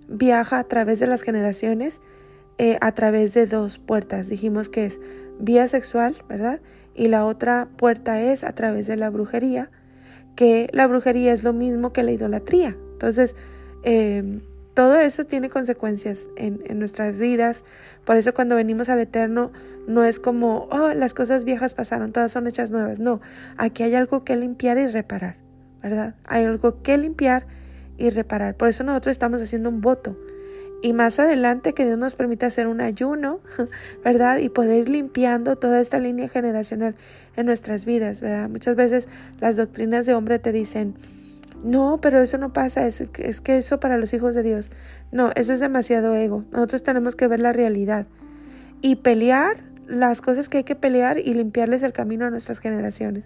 [0.09, 2.01] viaja a través de las generaciones,
[2.57, 4.29] eh, a través de dos puertas.
[4.29, 5.01] Dijimos que es
[5.39, 6.61] vía sexual, ¿verdad?
[6.95, 9.71] Y la otra puerta es a través de la brujería,
[10.35, 12.77] que la brujería es lo mismo que la idolatría.
[12.93, 13.35] Entonces,
[13.83, 14.41] em,
[14.73, 17.63] todo eso tiene consecuencias en, en, nuestras vidas.
[18.05, 19.51] Por eso cuando venimos al Eterno
[19.87, 22.99] no es como, oh, las cosas viejas pasaron, todas son hechas nuevas.
[22.99, 23.21] No,
[23.57, 25.37] aquí hay algo que limpiar y reparar,
[25.81, 26.15] ¿verdad?
[26.25, 27.45] Hay algo que limpiar
[27.97, 28.55] y reparar.
[28.55, 30.17] Por eso nosotros estamos haciendo un voto.
[30.83, 33.39] Y más adelante que Dios nos permita hacer un ayuno,
[34.03, 34.39] ¿verdad?
[34.39, 36.93] Y poder ir limpiando toda esta línea generacional
[37.37, 38.49] en nuestras vidas, ¿verdad?
[38.49, 39.07] Muchas veces
[39.39, 40.95] las doctrinas de hombre te dicen,
[41.63, 44.71] no, pero eso no pasa, es, es que eso para los hijos de Dios.
[45.13, 46.43] No, eso es demasiado ego.
[46.51, 48.05] Nosotros tenemos que ver la realidad
[48.81, 53.23] y pelear las cosas que hay que pelear y limpiarles el camino a nuestras generaciones.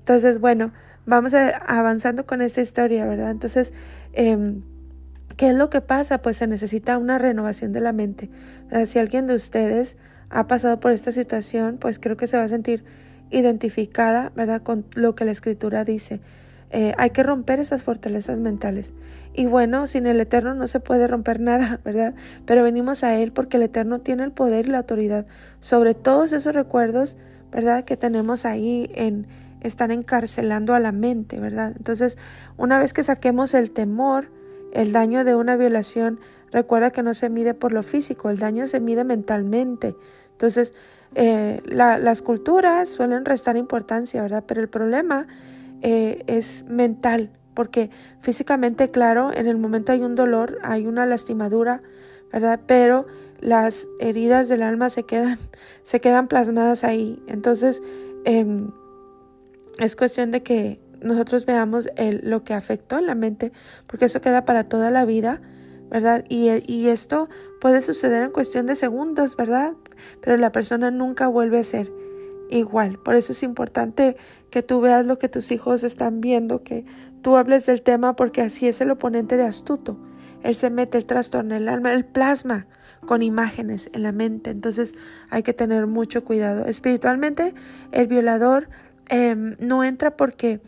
[0.00, 0.72] Entonces, bueno,
[1.04, 3.30] vamos avanzando con esta historia, ¿verdad?
[3.30, 3.72] Entonces,
[4.12, 4.62] em,
[5.36, 6.22] ¿qué es lo que pasa?
[6.22, 8.30] Pues se necesita una renovación de la mente.
[8.86, 9.96] Si alguien de ustedes
[10.30, 12.84] ha pasado por esta situación, pues creo que se va a sentir
[13.30, 14.62] identificada, ¿verdad?
[14.62, 16.20] Con lo que la escritura dice.
[16.70, 18.92] eh, hay que romper esas fortalezas mentales.
[19.34, 22.14] Y bueno, sin el Eterno no se puede romper nada, ¿verdad?
[22.44, 25.26] Pero venimos a Él porque el Eterno tiene el poder y la autoridad
[25.60, 27.16] sobre todos esos recuerdos,
[27.52, 27.84] ¿verdad?
[27.84, 29.26] Que tenemos ahí en
[29.60, 31.72] están encarcelando a la mente, ¿verdad?
[31.76, 32.18] Entonces,
[32.56, 34.30] una vez que saquemos el temor,
[34.76, 36.20] el daño de una violación,
[36.52, 39.96] recuerda que no se mide por lo físico, el daño se mide mentalmente.
[40.32, 40.74] Entonces,
[41.14, 44.44] eh, las culturas suelen restar importancia, ¿verdad?
[44.46, 45.26] Pero el problema
[45.80, 51.82] eh, es mental, porque físicamente, claro, en el momento hay un dolor, hay una lastimadura,
[52.30, 52.60] ¿verdad?
[52.66, 53.06] Pero
[53.40, 55.38] las heridas del alma se quedan,
[55.84, 57.22] se quedan plasmadas ahí.
[57.28, 57.82] Entonces,
[58.26, 58.70] em,
[59.78, 63.52] es cuestión de que nosotros veamos el, lo que afectó en la mente,
[63.86, 65.40] porque eso queda para toda la vida,
[65.90, 66.24] ¿verdad?
[66.28, 67.28] Y, y esto
[67.60, 69.74] puede suceder en cuestión de segundos, ¿verdad?
[70.20, 71.92] Pero la persona nunca vuelve a ser
[72.50, 72.98] igual.
[72.98, 74.16] Por eso es importante
[74.50, 76.84] que tú veas lo que tus hijos están viendo, que
[77.22, 79.98] tú hables del tema, porque así es el oponente de astuto.
[80.42, 82.66] Él se mete, el trastorno el alma, el plasma
[83.04, 84.50] con imágenes en la mente.
[84.50, 84.94] Entonces
[85.30, 86.66] hay que tener mucho cuidado.
[86.66, 87.54] Espiritualmente,
[87.92, 88.68] el violador
[89.08, 90.60] Em, no entra porque,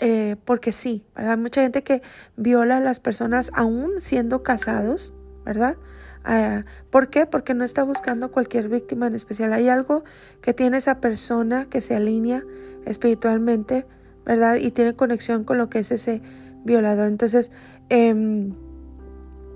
[0.00, 2.02] eh, porque sí, Hay mucha gente que
[2.36, 5.76] viola a las personas aún siendo casados, ¿verdad?
[6.24, 7.26] Ah, ¿Por qué?
[7.26, 9.52] Porque no está buscando cualquier víctima en especial.
[9.52, 10.04] Hay algo
[10.40, 12.44] que tiene esa persona que se alinea
[12.84, 13.86] espiritualmente,
[14.24, 14.56] ¿verdad?
[14.56, 16.22] Y tiene conexión con lo que es ese
[16.64, 17.08] violador.
[17.08, 17.50] Entonces,
[17.88, 18.54] em,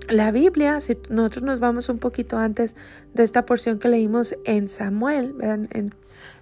[0.09, 2.75] la Biblia, si nosotros nos vamos un poquito antes
[3.13, 5.69] de esta porción que leímos en Samuel, ¿verdad?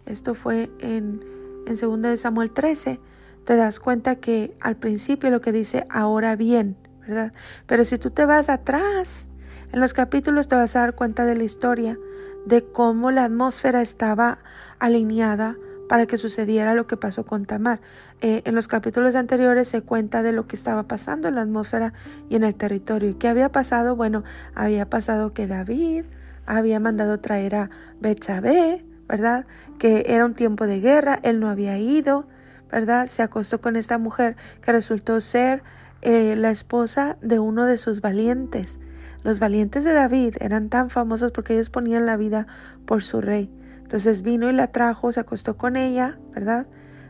[0.06, 1.22] esto fue en
[1.66, 3.00] en 2 de Samuel 13,
[3.46, 7.32] te das cuenta que al principio lo que dice ahora bien, ¿verdad?
[7.66, 9.28] Pero si tú te vas atrás,
[9.72, 11.98] en los capítulos te vas a dar cuenta de la historia,
[12.46, 14.40] de cómo la atmósfera estaba
[14.80, 17.82] alineada para que sucediera lo que pasó con Tamar.
[18.22, 21.94] Eh, en los capítulos anteriores se cuenta de lo que estaba pasando en la atmósfera
[22.30, 23.10] y en el territorio.
[23.10, 23.96] ¿Y qué había pasado?
[23.96, 24.24] Bueno,
[24.56, 26.06] había pasado que David
[26.46, 29.46] había mandado traer a Betsabé, ¿verdad?
[29.80, 32.26] Que era un tiempo de guerra, él no había ido,
[32.72, 33.08] ¿verdad?
[33.08, 35.64] Se acostó con esta mujer que resultó ser
[36.02, 38.80] eh, la esposa de uno de sus valientes.
[39.24, 42.48] Los valientes de David eran tan famosos porque ellos ponían la vida
[42.86, 43.52] por su rey.
[43.84, 46.66] Entonces vino y la trajo, se acostó con ella, ¿verdad?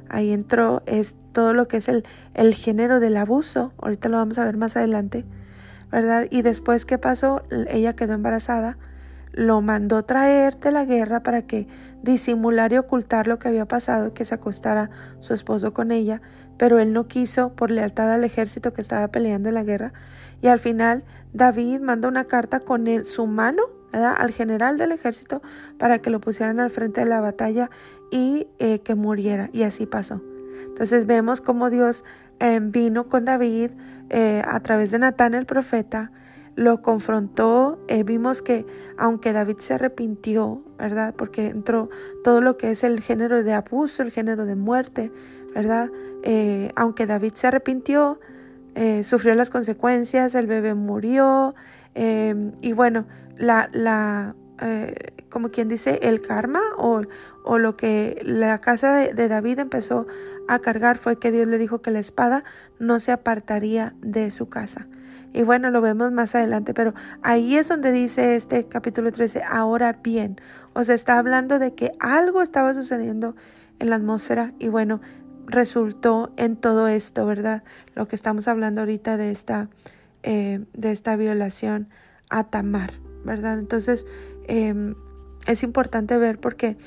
[0.10, 3.72] Ahí entró es todo lo que es el, el género del abuso.
[3.78, 5.26] Ahorita lo vamos a ver más adelante,
[5.90, 6.28] ¿verdad?
[6.30, 7.44] Y después, ¿qué pasó?
[7.70, 8.78] Ella quedó embarazada
[9.34, 11.68] lo mandó traer de la guerra para que
[12.04, 14.90] disimular y ocultar lo que había pasado y que se acostara
[15.20, 16.22] su esposo con ella,
[16.58, 19.94] pero él no quiso por lealtad al ejército que estaba peleando en la guerra.
[20.42, 23.64] Y al final David manda una carta con su mano
[23.94, 25.42] al general del ejército
[25.78, 27.70] para que lo pusieran al frente de la batalla
[28.10, 29.50] y eh, que muriera.
[29.54, 30.22] Y así pasó.
[30.66, 32.06] Entonces vemos cómo Dios
[32.40, 33.72] eh, vino con David
[34.10, 36.12] eh, a través de Natán el profeta
[36.56, 38.66] lo confrontó, eh, vimos que
[38.98, 41.16] aunque David se arrepintió, ¿verdad?
[41.16, 41.90] Porque entró
[42.24, 45.12] todo lo que es el género de abuso, el género de muerte,
[45.54, 45.90] ¿verdad?
[46.24, 48.20] Eh, aunque David se arrepintió,
[48.76, 51.56] eh, sufrió las consecuencias, el bebé murió,
[51.94, 53.06] y bueno,
[53.38, 54.36] la, la
[55.30, 57.02] como quien dice, el karma o,
[57.44, 60.06] o lo que la casa de, de David empezó
[60.48, 62.44] a cargar fue que Dios le dijo que la espada
[62.80, 64.88] no se apartaría de su casa.
[65.34, 70.00] Y bueno, lo vemos más adelante, pero ahí es donde dice este capítulo 13, ahora
[70.04, 70.38] bien,
[70.74, 73.36] o sea, está hablando de que algo estaba sucediendo
[73.80, 75.02] en la atmósfera y bueno,
[75.48, 77.64] resultó en todo esto, ¿verdad?
[77.96, 79.70] Lo que estamos hablando ahorita de esta,
[80.24, 81.90] eh, de esta violación
[82.30, 83.60] a Tamar, ¿verdad?
[83.60, 84.06] Entonces,
[84.48, 84.96] em,
[85.48, 86.78] es importante ver porque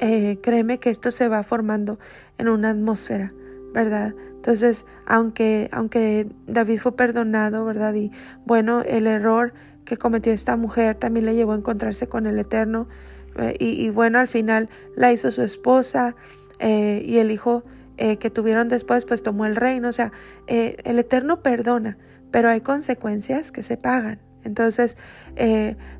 [0.00, 1.98] eh, créeme que esto se va formando
[2.38, 3.32] en una atmósfera,
[3.72, 4.14] ¿verdad?
[4.28, 7.94] Entonces, aunque, aunque David fue perdonado, ¿verdad?
[7.94, 8.10] Y
[8.44, 9.54] bueno, el error
[9.84, 12.88] que cometió esta mujer también le llevó a encontrarse con el Eterno.
[13.36, 16.14] Eh, y, bueno, al final la hizo su esposa
[16.58, 17.64] eh, y el hijo
[17.96, 19.88] eh, que tuvieron después, pues tomó el reino.
[19.88, 20.12] O sea,
[20.46, 21.98] el Eterno perdona,
[22.30, 24.20] pero hay consecuencias que se pagan.
[24.44, 24.96] Entonces,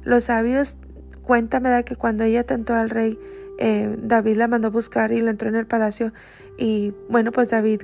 [0.02, 0.78] los sabios
[1.22, 1.84] cuentan, ¿verdad?
[1.84, 3.18] Que cuando ella tentó al rey,
[3.58, 6.12] David la mandó a buscar y la entró en el palacio
[6.58, 7.82] y bueno, pues David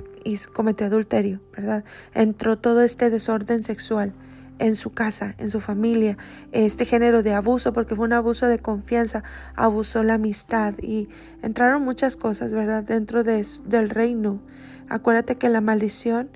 [0.53, 1.83] cometió adulterio, ¿verdad?
[2.13, 4.13] Entró todo este desorden sexual
[4.59, 6.17] en su casa, en su familia,
[6.51, 9.23] este género de abuso, porque fue un abuso de confianza,
[9.55, 11.09] abusó la amistad y
[11.41, 12.83] entraron muchas cosas, ¿verdad?
[12.83, 14.41] Dentro de, del reino.
[14.89, 16.29] Acuérdate que la maldición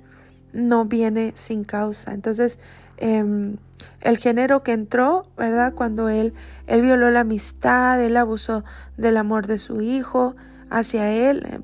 [0.52, 2.14] no viene sin causa.
[2.14, 2.58] Entonces,
[2.96, 3.56] em,
[4.00, 5.74] el género que entró, ¿verdad?
[5.74, 6.34] Cuando él,
[6.66, 8.64] él violó la amistad, él abusó
[8.96, 10.36] del amor de su hijo,
[10.70, 11.60] hacia él,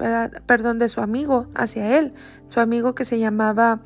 [0.47, 2.13] perdón, de su amigo hacia él,
[2.49, 3.81] su amigo que se llamaba,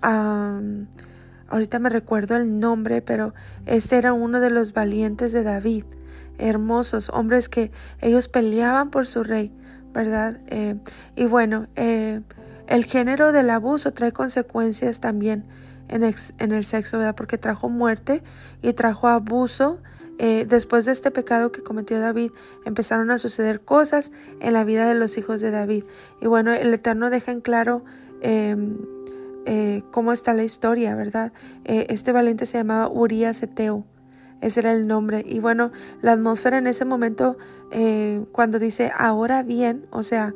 [0.00, 3.34] ahorita me recuerdo el nombre, pero
[3.66, 5.84] este era uno de los valientes de David,
[6.38, 9.52] hermosos, hombres que ellos peleaban por su rey,
[9.92, 10.38] ¿verdad?
[10.46, 10.76] Eh,
[11.16, 12.20] y bueno, eh,
[12.68, 15.44] el género del abuso trae consecuencias también
[15.90, 17.14] en el, sexo, ¿verdad?
[17.14, 18.22] Porque trajo muerte
[18.62, 19.78] y trajo abuso
[20.18, 22.30] eh, después de este pecado que cometió David,
[22.64, 25.84] empezaron a suceder cosas en la vida de los hijos de David.
[26.20, 27.84] Y bueno, el Eterno deja en claro
[28.20, 28.76] em,
[29.46, 31.32] eh, cómo está la historia, ¿verdad?
[31.64, 33.84] Eh, este valiente se llamaba Urias Eteo.
[34.40, 35.24] Ese era el nombre.
[35.26, 35.72] Y bueno,
[36.02, 37.36] la atmósfera en ese momento,
[38.32, 40.32] cuando dice ahora bien, o sea,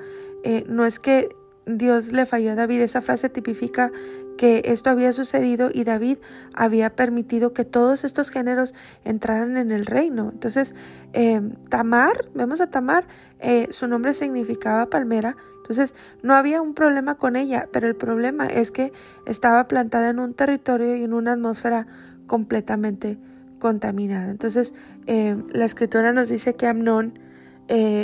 [0.69, 1.35] no es que
[1.67, 3.91] Dios le falló a David, esa frase tipifica
[4.37, 6.19] que esto había sucedido y David
[6.55, 10.31] había permitido que todos estos géneros entraran en el reino.
[10.33, 10.75] Entonces,
[11.13, 13.07] eh, Tamar, vemos a Tamar,
[13.41, 18.47] eh, su nombre significaba palmera, entonces no había un problema con ella, pero el problema
[18.47, 18.93] es que
[19.27, 21.87] estaba plantada en un territorio y en una atmósfera
[22.27, 23.19] completamente
[23.59, 24.31] contaminada.
[24.31, 24.75] Entonces,
[25.07, 27.19] eh, la escritura nos dice que Amnón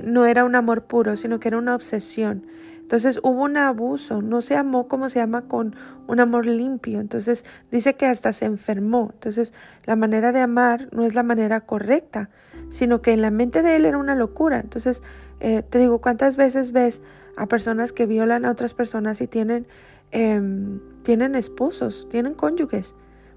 [0.05, 2.47] no era un amor puro, sino que era una obsesión.
[2.91, 5.77] Entonces hubo un abuso, no se amó como se ama con
[6.09, 6.99] un amor limpio.
[6.99, 9.11] Entonces dice que hasta se enfermó.
[9.13, 12.31] Entonces la manera de amar no es la manera correcta,
[12.69, 14.59] sino que en la mente de él era una locura.
[14.59, 15.05] Entonces
[15.39, 17.01] eh, te digo, ¿cuántas veces ves
[17.37, 19.69] a personas que violan a otras personas y tienen,
[20.11, 22.97] em, tienen esposos, tienen cónyuges,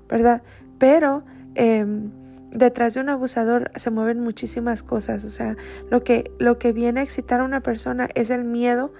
[0.10, 0.42] ¿verdad?
[0.80, 1.24] Pero...
[1.54, 2.10] Em,
[2.50, 5.26] detrás de un abusador se mueven muchísimas cosas.
[5.26, 5.58] O sea,
[5.90, 8.94] lo que, lo que viene a excitar a una persona es el miedo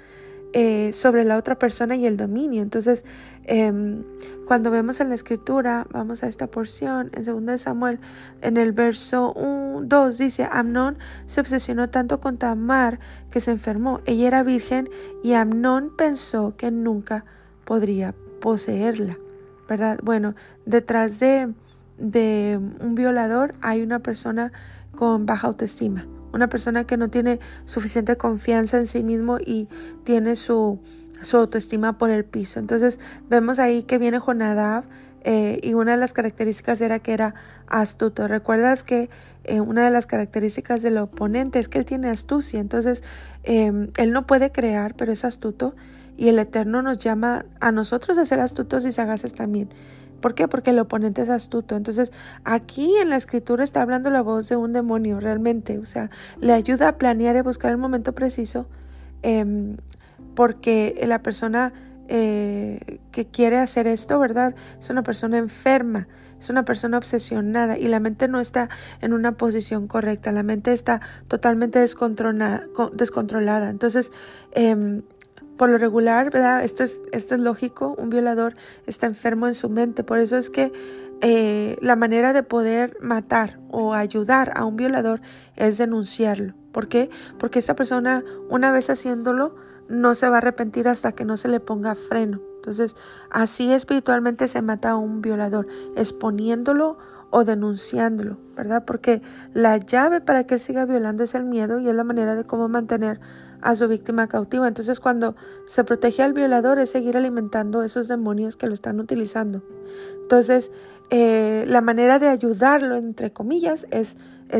[0.56, 2.62] eh, sobre la otra persona y el dominio.
[2.62, 3.06] Entonces,
[3.46, 4.04] em,
[4.46, 8.00] cuando vemos en la escritura, vamos a esta porción, en 2 Samuel,
[8.42, 9.34] en el verso
[9.82, 13.00] 2 dice, Amnón se obsesionó tanto con Tamar
[13.32, 14.02] que se enfermó.
[14.06, 14.90] Ella era virgen
[15.24, 17.26] y Amnón pensó que nunca
[17.66, 19.18] podría poseerla,
[19.68, 20.00] ¿verdad?
[20.04, 20.36] Bueno,
[20.68, 21.52] detrás de,
[21.98, 24.52] de un violador hay una persona
[24.96, 29.68] con baja autoestima una persona que no tiene suficiente confianza en sí mismo y
[30.04, 30.80] tiene su,
[31.22, 32.60] su autoestima por el piso.
[32.60, 34.84] Entonces vemos ahí que viene Jonadab
[35.24, 37.36] eh, y una de las características era que era
[37.68, 38.28] astuto.
[38.28, 39.10] ¿Recuerdas que
[39.46, 42.60] eh, una de las características del oponente es que él tiene astucia?
[42.60, 43.04] Entonces
[43.44, 45.76] em, él no puede crear, pero es astuto
[46.18, 49.70] y el Eterno nos llama a nosotros a ser astutos y sagaces también.
[50.24, 50.48] ¿Por qué?
[50.48, 51.76] Porque el oponente es astuto.
[51.76, 52.14] Entonces,
[52.46, 55.78] aquí en la escritura está hablando la voz de un demonio realmente.
[55.80, 56.10] O sea,
[56.40, 58.66] le ayuda a planear y buscar el momento preciso
[59.22, 59.76] em,
[60.34, 61.74] porque la persona
[62.08, 64.56] eh, que quiere hacer esto, ¿verdad?
[64.80, 66.08] Es una persona enferma,
[66.40, 68.70] es una persona obsesionada y la mente no está
[69.02, 73.70] en una posición correcta, la mente está totalmente descontrolada.
[73.70, 74.14] Entonces,
[74.54, 75.02] eh,
[75.58, 76.64] por lo regular, ¿verdad?
[76.64, 78.56] Esto es, esto es lógico, un violador
[78.88, 80.72] está enfermo en su mente, por eso es que
[81.22, 85.22] eh, la manera de poder matar o ayudar a un violador
[85.56, 86.54] es denunciarlo.
[86.72, 87.10] ¿Por qué?
[87.38, 89.56] Porque esa persona, una vez haciéndolo,
[89.88, 92.42] no se va a arrepentir hasta que no se le ponga freno.
[92.56, 92.96] Entonces,
[93.30, 96.98] así espiritualmente se mata a un violador, exponiéndolo
[97.30, 98.86] o denunciándolo, ¿verdad?
[98.86, 99.22] Porque
[99.54, 102.46] la llave para que él siga violando es el miedo y es la manera de
[102.46, 103.20] cómo mantener
[103.64, 104.68] a su víctima cautiva.
[104.68, 109.64] Entonces cuando se protege al violador es seguir alimentando esos demonios que lo están utilizando.
[110.22, 110.72] Entonces
[111.10, 114.18] eh, la manera de ayudarlo, entre comillas, es,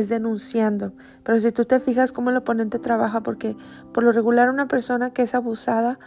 [0.08, 0.92] denunciando.
[1.22, 3.56] Pero si tú te fijas cómo el oponente trabaja, porque
[3.92, 6.00] por lo regular una persona que es abusada,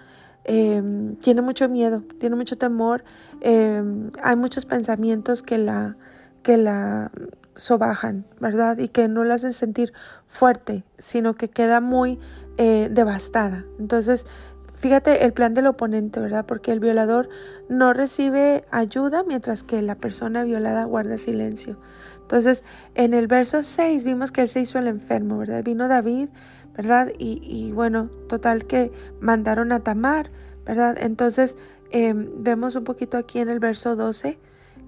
[0.44, 3.06] em, tiene mucho miedo, tiene mucho temor,
[3.40, 5.96] em, hay muchos pensamientos que la,
[6.44, 7.12] que la
[7.56, 8.78] sobajan, ¿verdad?
[8.78, 9.94] Y que no la hacen sentir
[10.28, 12.20] fuerte, sino que queda muy
[12.58, 13.66] eh, devastada.
[13.80, 14.26] Entonces,
[14.74, 16.46] fíjate el plan del oponente, ¿verdad?
[16.46, 17.30] Porque el violador
[17.70, 21.78] no recibe ayuda mientras que la persona violada guarda silencio.
[22.22, 22.64] Entonces,
[22.96, 25.64] en el verso 6 vimos que él se hizo el enfermo, ¿verdad?
[25.64, 26.30] Vino David,
[26.76, 27.12] ¿verdad?
[27.18, 30.30] Y, bueno, total que mandaron a Tamar,
[30.66, 30.98] ¿verdad?
[31.00, 31.58] Entonces,
[31.90, 34.38] em, vemos un poquito aquí en el verso 12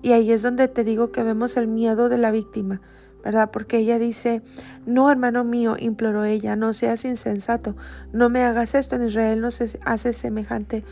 [0.01, 2.81] y ahí es donde te digo que vemos el miedo de la víctima.
[3.23, 3.51] ¿Verdad?
[3.51, 4.41] Porque ella dice,
[4.85, 7.75] no, hermano mío, imploró ella, no seas insensato,
[8.11, 10.83] no me hagas esto, en Israel no se hace semejante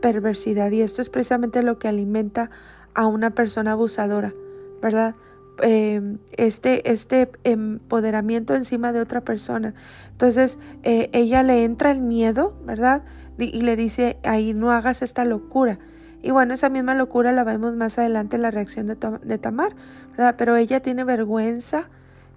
[0.00, 0.70] perversidad.
[0.70, 2.50] Y esto es precisamente lo que alimenta
[2.94, 4.34] a una persona abusadora,
[4.82, 5.14] ¿verdad?
[5.62, 9.74] Em, este, este empoderamiento encima de otra persona.
[10.10, 13.04] Entonces, eh, ella le entra el miedo, ¿verdad?
[13.38, 15.78] Y, le dice, ahí no hagas esta locura.
[16.26, 19.76] Y bueno, esa misma locura la vemos más adelante en la reacción de, Tamar,
[20.10, 20.34] ¿verdad?
[20.36, 21.88] Pero ella tiene vergüenza,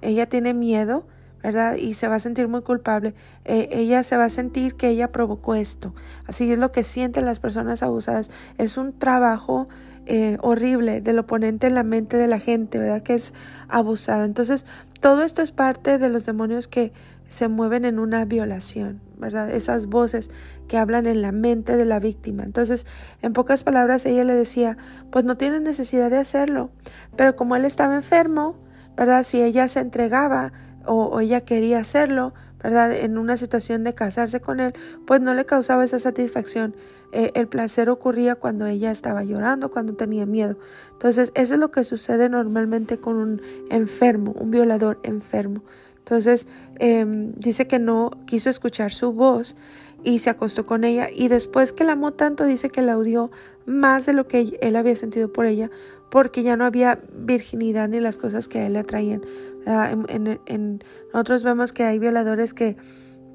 [0.03, 1.07] ella tiene miedo,
[1.41, 1.75] ¿verdad?
[1.75, 3.15] Y se va a sentir muy culpable.
[3.45, 5.95] Eh, ella se va a sentir que ella provocó esto.
[6.27, 8.29] Así es lo que sienten las personas abusadas.
[8.59, 9.67] Es un trabajo
[10.05, 13.01] eh, horrible del oponente en la mente de la gente, ¿verdad?
[13.01, 13.33] Que es
[13.69, 14.23] abusada.
[14.23, 14.67] Entonces,
[15.01, 16.93] todo esto es parte de los demonios que
[17.27, 19.51] se mueven en una violación, ¿verdad?
[19.51, 20.29] Esas voces
[20.67, 22.43] que hablan en la mente de la víctima.
[22.43, 22.87] Entonces,
[23.21, 24.77] en pocas palabras, ella le decía,
[25.11, 26.71] pues no tiene necesidad de hacerlo,
[27.15, 28.55] pero como él estaba enfermo,
[28.95, 29.23] ¿verdad?
[29.23, 30.53] Si ella se entregaba
[30.85, 32.91] o, ella quería hacerlo, ¿verdad?
[32.91, 34.73] En una situación de casarse con él,
[35.05, 36.75] pues no le causaba esa satisfacción.
[37.11, 40.57] Eh, el placer ocurría cuando ella estaba llorando, cuando tenía miedo.
[40.91, 45.63] Entonces, eso es lo que sucede normalmente con un enfermo, un violador enfermo.
[46.09, 46.47] Entonces,
[46.79, 49.55] em, dice que no quiso escuchar su voz
[50.03, 53.29] y se acostó con ella y después que la amó tanto dice que la odió
[53.67, 55.69] más de lo que él había sentido por ella
[56.09, 59.21] porque ya no había virginidad ni las cosas que a él le atraían.
[59.67, 60.79] En,
[61.13, 62.75] nosotros vemos que hay violadores que,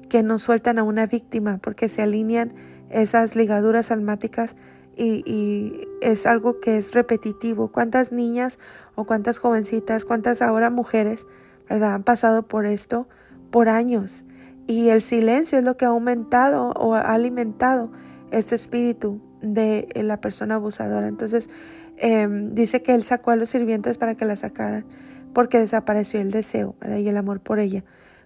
[0.09, 2.53] que no sueltan a una víctima porque se alinean
[2.89, 4.57] esas ligaduras almáticas
[4.97, 7.69] y, y, es algo que es repetitivo.
[7.69, 8.59] ¿Cuántas niñas
[8.95, 11.25] o cuántas jovencitas, cuántas ahora mujeres,
[11.69, 13.07] han pasado por esto
[13.51, 14.25] por años?
[14.67, 17.91] Y el silencio es lo que ha aumentado o ha alimentado
[18.31, 21.07] este espíritu de la persona abusadora.
[21.07, 21.49] Entonces,
[21.97, 24.85] Em, dice que él sacó a los sirvientes para que la sacaran
[25.33, 27.83] porque desapareció el deseo y el amor por ella.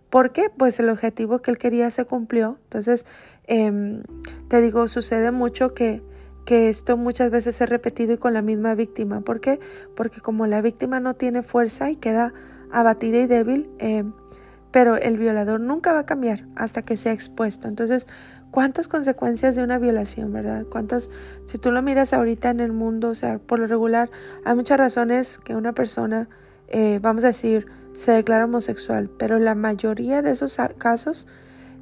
[0.10, 0.52] ¿Por qué?
[0.56, 2.60] Pues el objetivo que él quería se cumplió.
[2.66, 3.06] Entonces,
[3.48, 4.04] em,
[4.48, 6.04] te digo, sucede mucho que,
[6.46, 9.22] que esto muchas veces es repetido y con la misma víctima.
[9.22, 9.60] ¿Por qué?
[9.96, 12.34] Porque como la víctima no tiene fuerza y queda
[12.72, 14.14] abatida y débil, em,
[14.72, 17.68] pero el violador nunca va a cambiar hasta que sea expuesto.
[17.68, 18.08] Entonces,
[18.52, 20.66] cuántas consecuencias de una violación, ¿verdad?
[20.70, 21.10] Cuántas,
[21.46, 24.10] si tú lo miras ahorita en el mundo, o sea, por lo regular,
[24.46, 26.30] hay muchas razones que una persona,
[26.68, 31.28] eh, vamos a decir, se declara homosexual, pero la mayoría de esos casos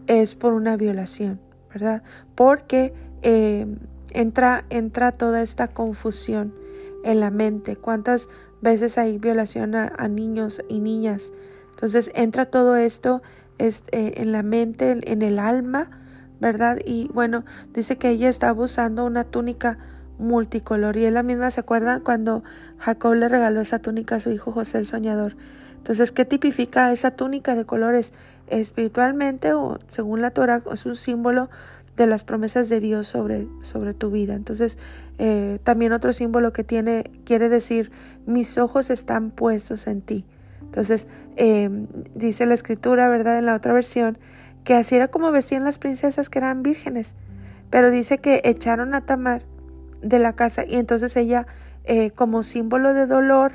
[0.08, 1.40] es por una violación,
[1.74, 2.04] ¿verdad?
[2.36, 3.68] Porque eh,
[4.12, 6.54] entra, entra toda esta confusión
[7.04, 7.76] en la mente.
[7.76, 8.30] ¿Cuántas
[8.62, 11.32] veces hay violación a, niños y niñas?
[11.72, 13.22] Entonces entra todo esto
[13.58, 15.90] este, en la mente, en el alma,
[16.40, 16.80] ¿verdad?
[16.86, 19.78] Y bueno, dice que ella estaba usando una túnica
[20.20, 22.02] multicolor y es la misma, ¿se acuerdan?
[22.02, 22.44] Cuando
[22.80, 25.36] Jacob le regaló esa túnica a su hijo José el Soñador.
[25.78, 28.12] Entonces, ¿qué tipifica esa túnica de colores?
[28.48, 31.50] Espiritualmente o según la Torah es un símbolo
[31.98, 34.36] de las promesas de Dios sobre, sobre tu vida.
[34.36, 34.78] Entonces,
[35.18, 37.92] eh, también otro símbolo que tiene, quiere decir,
[38.28, 40.24] mis ojos están puestos en ti.
[40.62, 41.70] Entonces, eh,
[42.14, 43.40] dice la escritura, ¿verdad?
[43.40, 44.20] En la otra versión,
[44.64, 47.16] que así era como vestían las princesas que eran vírgenes.
[47.72, 49.42] Pero dice que echaron a Tamar
[50.02, 51.48] de la casa y entonces ella,
[51.86, 53.52] eh, como símbolo de dolor,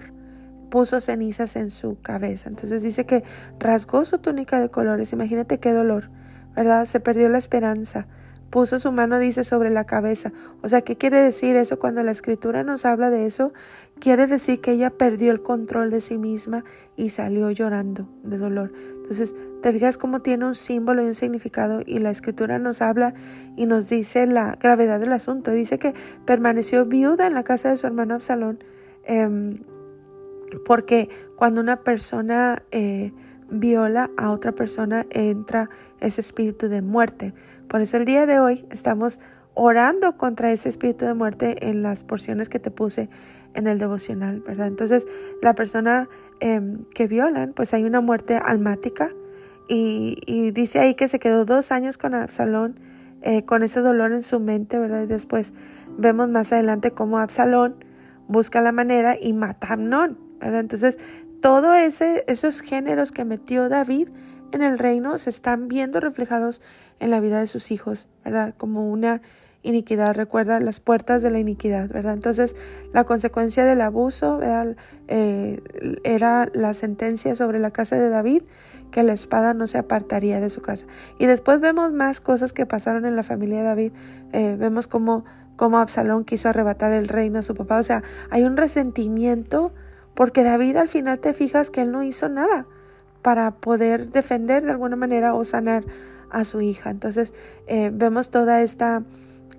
[0.68, 2.48] puso cenizas en su cabeza.
[2.48, 3.22] Entonces dice que
[3.61, 5.12] rasgó su túnica de colores.
[5.12, 6.11] Imagínate qué dolor,
[6.57, 6.86] ¿verdad?
[6.86, 8.09] Se perdió la esperanza
[8.53, 10.30] puso su mano, dice, sobre la cabeza.
[10.61, 13.55] O sea, ¿qué quiere decir eso cuando la escritura nos habla de eso?
[13.98, 16.62] Quiere decir que ella perdió el control de sí misma
[16.94, 18.70] y salió llorando de dolor.
[18.96, 23.14] Entonces, te fijas cómo tiene un símbolo y un significado y la escritura nos habla
[23.57, 25.50] y nos dice la gravedad del asunto.
[25.50, 25.94] Dice que
[26.26, 28.62] permaneció viuda en la casa de su hermano Absalón
[29.05, 29.61] em,
[30.66, 32.62] porque cuando una persona...
[32.70, 33.12] Eh,
[33.53, 35.68] viola a otra persona entra
[36.00, 37.34] ese espíritu de muerte.
[37.73, 39.18] Por eso el día de hoy estamos
[39.55, 43.09] orando contra ese espíritu de muerte en las porciones que te puse
[43.55, 44.66] en el devocional, ¿verdad?
[44.66, 45.07] Entonces,
[45.41, 46.07] la persona
[46.41, 49.09] em, que violan, pues hay una muerte almática
[49.68, 52.79] y, dice ahí que se quedó dos años con Absalón,
[53.23, 55.05] eh, con ese dolor en su mente, ¿verdad?
[55.05, 55.55] Y después
[55.97, 57.77] vemos más adelante cómo Absalón
[58.29, 60.61] busca la manera y mata a Amnón, ¿verdad?
[60.61, 60.99] Entonces,
[61.41, 61.75] todos
[62.27, 64.11] esos géneros que metió David
[64.53, 66.62] en el reino se están viendo reflejados
[67.00, 68.55] en la vida de sus hijos, ¿verdad?
[68.57, 69.22] Como una
[69.62, 72.14] iniquidad, recuerda las puertas de la iniquidad, ¿verdad?
[72.14, 72.57] Entonces,
[72.92, 74.40] la consecuencia del abuso
[75.09, 75.62] eh,
[76.05, 78.42] era la sentencia sobre la casa de David,
[78.90, 80.86] que la espada no se apartaría de su casa.
[81.18, 83.92] Y después vemos más cosas que pasaron en la familia de David,
[84.32, 85.24] eh, vemos cómo,
[85.57, 89.72] cómo Absalón quiso arrebatar el reino a su papá, o sea, hay un resentimiento,
[90.14, 92.66] porque David al final te fijas que él no hizo nada
[93.23, 95.85] para poder defender de alguna manera o sanar
[96.31, 96.91] a su hija.
[96.91, 97.33] Entonces
[97.66, 99.03] eh, vemos toda esta,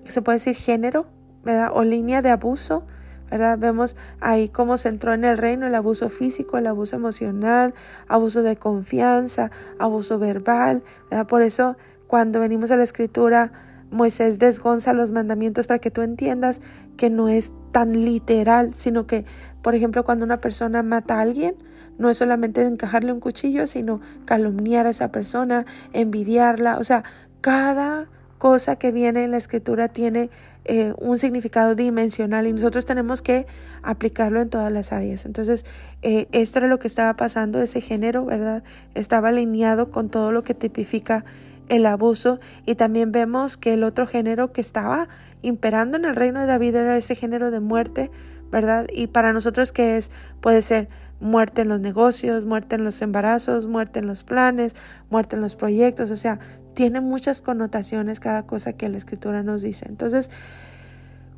[0.03, 1.05] se puede decir género,
[1.43, 1.71] ¿verdad?
[1.73, 2.83] O línea de abuso,
[3.31, 3.57] ¿verdad?
[3.57, 7.73] Vemos ahí cómo se entró en el reino el abuso físico, el abuso emocional,
[8.07, 11.27] abuso de confianza, abuso verbal, ¿verdad?
[11.27, 13.51] Por eso cuando venimos a la escritura,
[13.89, 16.61] Moisés desgonza los mandamientos para que tú entiendas
[16.97, 19.25] que no es tan literal, sino que,
[19.61, 21.55] por ejemplo, cuando una persona mata a alguien,
[21.97, 27.03] no es solamente encajarle un cuchillo, sino calumniar a esa persona, envidiarla, o sea,
[27.41, 30.29] cada cosa que viene en la escritura tiene
[30.65, 33.47] eh, un significado dimensional y nosotros tenemos que
[33.81, 35.25] aplicarlo en todas las áreas.
[35.25, 35.65] Entonces,
[36.01, 38.63] eh, esto era lo que estaba pasando, ese género, ¿verdad?
[38.95, 41.23] Estaba alineado con todo lo que tipifica
[41.69, 45.07] el abuso y también vemos que el otro género que estaba
[45.41, 48.11] imperando en el reino de David era ese género de muerte,
[48.51, 48.87] ¿verdad?
[48.93, 50.87] Y para nosotros que es, puede ser
[51.19, 54.75] muerte en los negocios, muerte en los embarazos, muerte en los planes,
[55.09, 56.39] muerte en los proyectos, o sea,
[56.73, 59.85] tiene muchas connotaciones cada cosa que la escritura nos dice.
[59.87, 60.31] Entonces,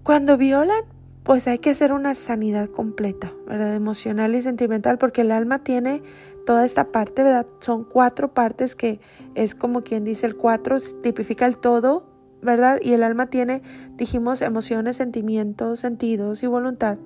[0.03, 0.83] cuando violan,
[1.23, 3.73] pues hay que hacer una sanidad completa, ¿verdad?
[3.73, 6.03] Emocional y sentimental, porque el alma tiene
[6.45, 7.47] toda esta parte, ¿verdad?
[7.59, 8.99] Son cuatro partes que
[9.33, 12.05] es como quien dice el cuatro, tipifica el todo,
[12.43, 12.79] ¿verdad?
[12.81, 13.63] Y el alma tiene,
[13.95, 16.99] dijimos, emociones, sentimientos, sentidos y voluntad,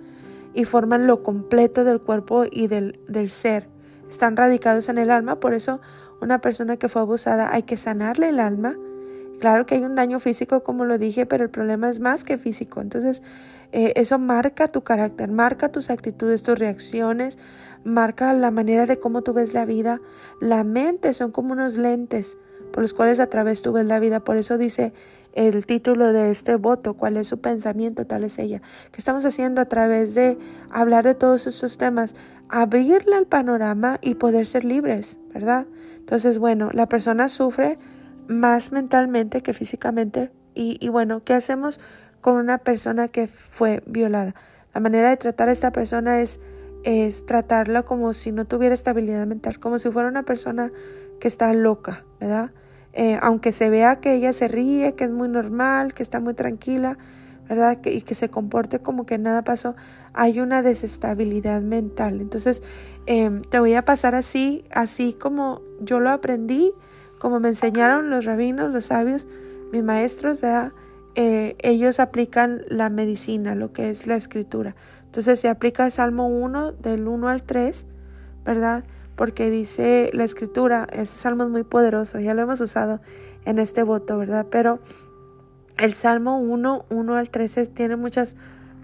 [0.54, 3.68] y forman lo completo del cuerpo y del, del ser.
[4.10, 5.80] Están radicados en el alma, por eso
[6.22, 8.76] una persona que fue abusada hay que sanarle el alma.
[9.40, 12.38] Claro que hay un daño físico, como lo dije, pero el problema es más que
[12.38, 12.82] físico.
[12.82, 13.22] Entonces,
[13.72, 17.38] eh, eso marca tu carácter, marca tus actitudes, tus reacciones,
[17.86, 20.02] marca la manera de cómo tú ves la vida.
[20.42, 22.38] La mente son como unos lentes
[22.72, 24.20] por los cuales a través tú ves la vida.
[24.20, 24.94] Por eso dice
[25.48, 28.62] el título de este voto, cuál es su pensamiento, tal es ella.
[28.92, 30.38] ¿Qué estamos haciendo a través de
[30.70, 32.14] hablar de todos estos temas?
[32.50, 35.66] Abrirle al panorama y poder ser libres, ¿verdad?
[35.98, 37.80] Entonces, bueno, la persona sufre
[38.28, 40.32] más mentalmente que físicamente.
[40.56, 41.80] Y, y bueno, ¿qué hacemos
[42.22, 44.36] con una persona que fue violada?
[44.74, 46.42] La manera de tratar a esta persona es
[46.84, 50.72] es tratarla como si no tuviera estabilidad mental, como si fuera una persona
[51.20, 52.52] que está loca, ¿verdad?
[52.94, 56.34] Eh, aunque se vea que ella se ríe, que es muy normal, que está muy
[56.34, 56.98] tranquila,
[57.48, 57.80] ¿verdad?
[57.84, 59.76] y que se comporte como que nada pasó,
[60.14, 62.22] hay una desestabilidad mental.
[62.22, 62.62] Entonces,
[63.08, 66.72] em, te voy a pasar así, así como yo lo aprendí,
[67.20, 69.28] como me enseñaron los rabinos, los sabios,
[69.72, 70.72] mis maestros, ¿verdad?
[71.16, 74.76] Eh, ellos aplican la medicina, lo que es la escritura.
[75.06, 77.88] Entonces se aplica Salmo 1 del 1 al 3,
[78.46, 78.84] ¿verdad?
[79.20, 83.02] Porque dice la escritura, ese salmo es muy poderoso, ya lo hemos usado
[83.44, 84.48] en este voto, ¿verdad?
[84.50, 84.80] Pero
[85.78, 88.38] el Salmo 1, 1 al 13 tiene muchas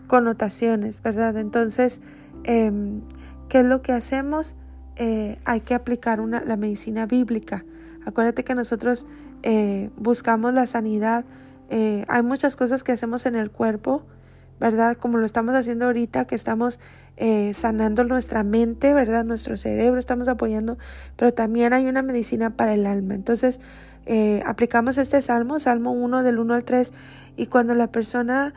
[0.08, 1.38] connotaciones, ¿verdad?
[1.38, 2.02] Entonces,
[2.44, 3.00] em,
[3.48, 4.58] ¿qué es lo que hacemos?
[4.98, 7.64] Eh, hay que aplicar una, la medicina bíblica.
[8.06, 9.08] Acuérdate que nosotros
[9.42, 11.24] eh, buscamos la sanidad.
[11.70, 14.06] Eh, hay muchas cosas que hacemos en el cuerpo
[14.60, 14.97] ¿verdad?
[14.97, 16.80] Como lo estamos haciendo ahorita, que estamos
[17.18, 19.24] eh, sanando nuestra mente, ¿verdad?
[19.24, 20.78] Nuestro cerebro, estamos apoyando,
[21.16, 23.16] pero también hay una medicina para el alma.
[23.16, 23.60] Entonces,
[24.06, 26.93] eh, aplicamos este salmo, Salmo 1 del 1 al 3,
[27.38, 28.53] y cuando la persona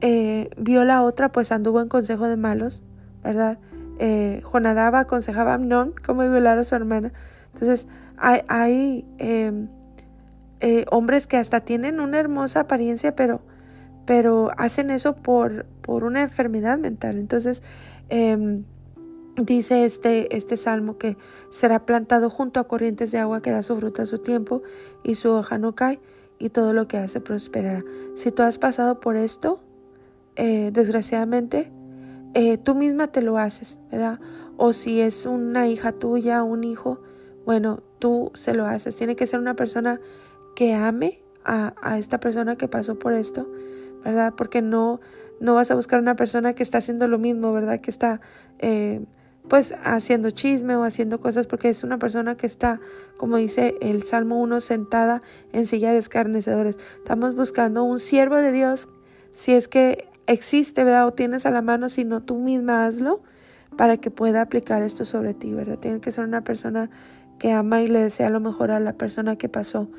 [0.00, 2.82] eh, vio la otra, pues anduvo en consejo de malos,
[3.22, 3.58] ¿verdad?
[3.98, 7.12] Eh, Jonadaba aconsejaba a Amnón cómo violar a su hermana.
[7.52, 7.86] Entonces,
[8.16, 9.68] hay, hay em,
[10.90, 13.42] hombres que hasta tienen una hermosa apariencia, pero
[14.06, 17.18] pero hacen eso por, por una enfermedad mental.
[17.18, 17.62] Entonces,
[18.08, 18.64] em,
[19.36, 21.16] dice este, este salmo que
[21.50, 24.62] será plantado junto a corrientes de agua que da su fruta a su tiempo
[25.02, 26.00] y su hoja no cae
[26.38, 27.84] y todo lo que hace prosperará.
[28.14, 29.60] Si tú has pasado por esto,
[30.36, 31.70] eh, desgraciadamente,
[32.34, 34.20] eh, tú misma te lo haces, ¿verdad?
[34.56, 37.00] O si es una hija tuya, un hijo,
[37.44, 38.96] bueno, tú se lo haces.
[38.96, 40.00] Tiene que ser una persona
[40.54, 43.46] que ame a, a esta persona que pasó por esto
[44.06, 44.34] ¿verdad?
[44.36, 45.00] Porque no,
[45.40, 47.80] no vas a buscar una persona que está haciendo lo mismo, ¿verdad?
[47.80, 48.20] Que está
[48.60, 49.04] eh,
[49.48, 52.80] pues haciendo chisme o haciendo cosas porque es una persona que está,
[53.16, 56.78] como dice el Salmo 1, sentada en silla de escarnecedores.
[56.98, 58.88] Estamos buscando un siervo de Dios,
[59.32, 61.08] si es que existe, ¿verdad?
[61.08, 63.22] O tienes a la mano, si no tú misma hazlo
[63.76, 65.78] para que pueda aplicar esto sobre ti, ¿verdad?
[65.78, 66.90] Tiene que ser una persona
[67.40, 69.90] que ama y le desea lo mejor a la persona que pasó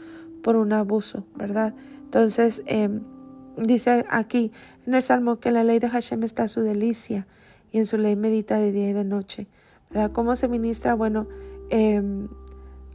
[0.41, 1.73] por un abuso, ¿verdad?
[2.05, 2.89] Entonces, eh,
[3.57, 4.51] Dice aquí
[4.85, 7.27] en el Salmo que la ley de Hashem está su delicia
[7.71, 9.47] y en su ley medita de día y de noche.
[9.89, 10.11] ¿Verdad?
[10.11, 10.93] ¿Cómo se ministra?
[10.93, 11.27] Bueno,
[11.69, 12.27] em,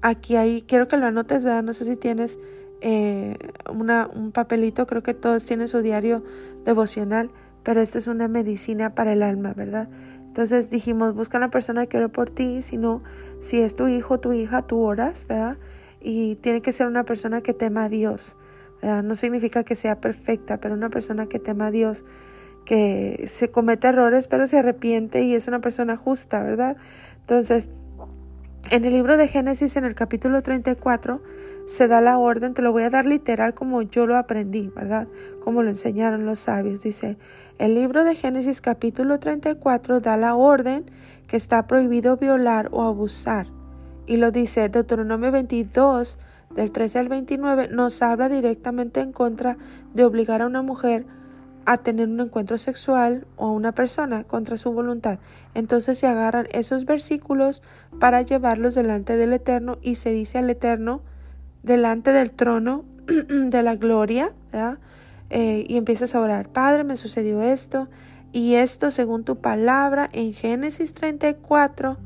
[0.03, 1.63] aquí ahí, quiero que lo anotes, ¿verdad?
[1.63, 2.39] No sé si tienes
[2.81, 3.37] eh,
[3.71, 6.23] una, un papelito, creo que todos tienen su diario
[6.65, 7.31] devocional,
[7.63, 9.89] pero esto es una medicina para el alma, ¿verdad?
[10.33, 12.99] Entonces dijimos, busca una persona que ore por ti, si no,
[13.39, 15.59] si es tu hijo, tu hija, tú oras, ¿verdad?
[16.01, 18.37] Y tiene que ser una persona que tema a Dios.
[18.83, 22.05] No significa que sea perfecta, pero una persona que tema a Dios,
[22.65, 26.77] que se comete errores, pero se arrepiente y es una persona justa, ¿verdad?
[27.21, 27.71] Entonces,
[28.71, 31.23] en el libro de Génesis, en el capítulo 34,
[31.67, 35.07] se da la orden, te lo voy a dar literal como yo lo aprendí, ¿verdad?
[35.41, 36.83] Como lo enseñaron los sabios.
[36.83, 37.19] Dice,
[37.59, 40.85] el libro de Génesis capítulo 34 da la orden
[41.29, 43.47] que está prohibido violar o abusar.
[44.07, 46.19] Y lo dice Deuteronomio 22,
[46.55, 49.57] del 13 al 29, nos habla directamente en contra
[49.95, 51.07] de obligar a una mujer
[51.65, 55.19] a tener un encuentro sexual o a una persona contra su voluntad.
[55.55, 57.63] Entonces se agarran esos versículos
[58.01, 61.03] para llevarlos delante del Eterno y se dice al Eterno
[61.63, 64.33] delante del trono de la gloria,
[65.31, 67.89] eh, y empiezas a orar, Padre, me sucedió esto
[68.33, 71.97] y esto según tu palabra en Génesis 34,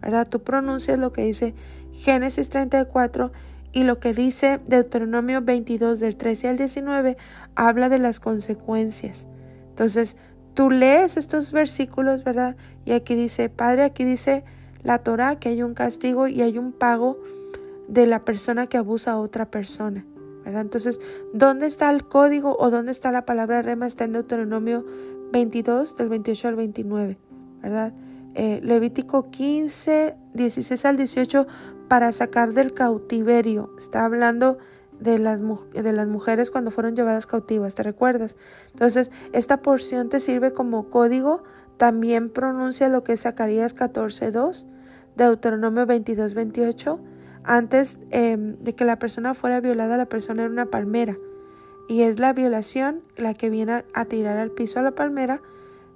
[0.00, 0.28] ¿verdad?
[0.28, 1.54] Tú pronuncias lo que dice
[1.92, 3.32] Génesis 34
[3.72, 7.16] y lo que dice Deuteronomio 22 del 13 al 19
[7.54, 9.26] habla de las consecuencias.
[9.68, 10.16] Entonces,
[10.54, 12.56] tú lees estos versículos, ¿verdad?
[12.84, 14.44] Y aquí dice, Padre, aquí dice
[14.82, 17.18] la Torah que hay un castigo y hay un pago
[17.88, 20.04] de la persona que abusa a otra persona.
[20.44, 20.62] ¿verdad?
[20.62, 21.00] Entonces,
[21.32, 23.86] ¿dónde está el código o dónde está la palabra rema?
[23.86, 24.84] Está en Deuteronomio
[25.32, 27.18] 22, del 28 al 29,
[27.62, 27.92] ¿verdad?
[28.34, 31.46] Eh, Levítico 15, 16 al 18,
[31.90, 33.74] para sacar del cautiverio.
[33.76, 34.58] Está hablando
[35.00, 38.36] de las, de las mujeres cuando fueron llevadas cautivas, ¿te recuerdas?
[38.72, 41.42] Entonces, esta porción te sirve como código.
[41.78, 44.66] También pronuncia lo que es Zacarías 14, 2,
[45.16, 47.00] Deuteronomio 22, 28.
[47.42, 51.18] Antes em, de que la persona fuera violada, la persona era una palmera.
[51.88, 55.42] Y es la violación la que viene a, tirar al piso a la palmera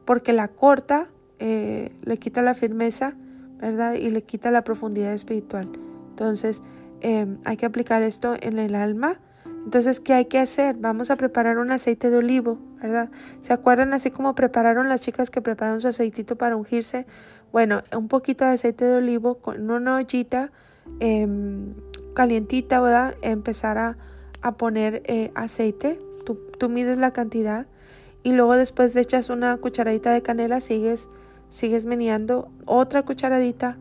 [0.04, 1.06] porque la corta,
[1.38, 3.14] eh, le quita la firmeza
[3.60, 3.94] ¿verdad?
[3.94, 5.83] Y le quita la profundidad espiritual.
[6.14, 6.62] Entonces,
[7.00, 9.20] em, hay que aplicar esto en el alma.
[9.64, 10.76] Entonces, ¿qué hay que hacer?
[10.78, 13.10] Vamos a preparar un aceite de olivo, ¿verdad?
[13.40, 17.04] ¿Se acuerdan así como prepararon las chicas que prepararon su aceitito para ungirse?
[17.50, 20.52] Bueno, un poquito de aceite de olivo con una ollita
[21.00, 21.74] em,
[22.14, 23.16] calientita, ¿verdad?
[23.22, 23.96] Empezar a,
[24.56, 25.98] poner eh, aceite.
[26.24, 27.66] Tú, tú mides la cantidad
[28.22, 31.08] y luego después de echas una cucharadita de canela, sigues
[31.48, 33.78] sigues meneando otra cucharadita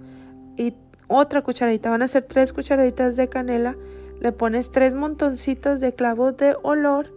[0.55, 0.75] y
[1.17, 1.89] otra cucharadita.
[1.89, 3.75] Van a ser tres cucharaditas de canela.
[4.19, 7.13] Le pones tres montoncitos de clavos de olor,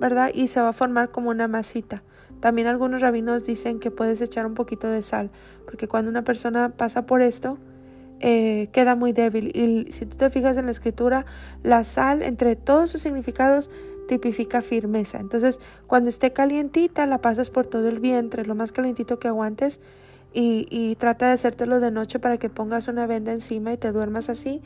[0.00, 0.30] ¿verdad?
[0.32, 2.02] Y se va a formar como una masita.
[2.40, 5.30] También algunos rabinos dicen que puedes echar un poquito de sal,
[5.66, 7.58] porque cuando una persona pasa por esto,
[8.20, 9.50] eh, queda muy débil.
[9.54, 11.26] Y si tú te fijas en la escritura,
[11.62, 13.70] la sal, entre todos sus significados,
[14.08, 15.20] tipifica firmeza.
[15.20, 19.80] Entonces, cuando esté calientita, la pasas por todo el vientre, lo más calientito que aguantes,
[20.32, 24.28] y, trata de hacértelo de noche para que pongas una venda encima y te duermas
[24.28, 24.60] así,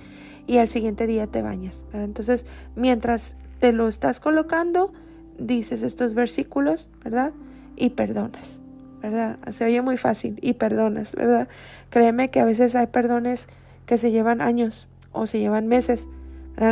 [0.47, 1.87] y al siguiente día te bañas.
[1.93, 2.47] Entonces,
[2.77, 4.93] mientras te lo estás colocando,
[5.39, 7.33] dices estos versículos, ¿verdad?
[7.77, 8.61] Y perdonas,
[9.01, 9.39] ¿verdad?
[9.51, 11.49] Se oye muy fácil, y perdonas, ¿verdad?
[11.91, 13.49] Créeme que a veces hay perdones
[13.87, 16.09] que se llevan años o se llevan meses.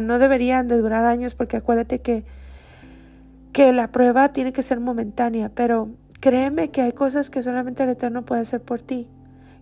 [0.03, 2.25] No deberían de durar años porque acuérdate que
[3.53, 5.91] que la prueba tiene que ser momentánea, pero
[6.23, 9.09] créeme que hay cosas que solamente el Eterno puede hacer por ti.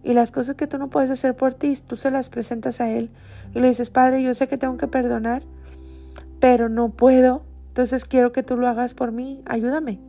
[0.04, 2.90] Y las cosas que tú no puedes hacer por ti, tú se las presentas a
[2.90, 3.10] Él
[3.54, 5.42] y le dices, Padre, yo sé que tengo que perdonar,
[6.38, 10.00] pero no puedo, entonces quiero que tú lo hagas por mí, ayúdame,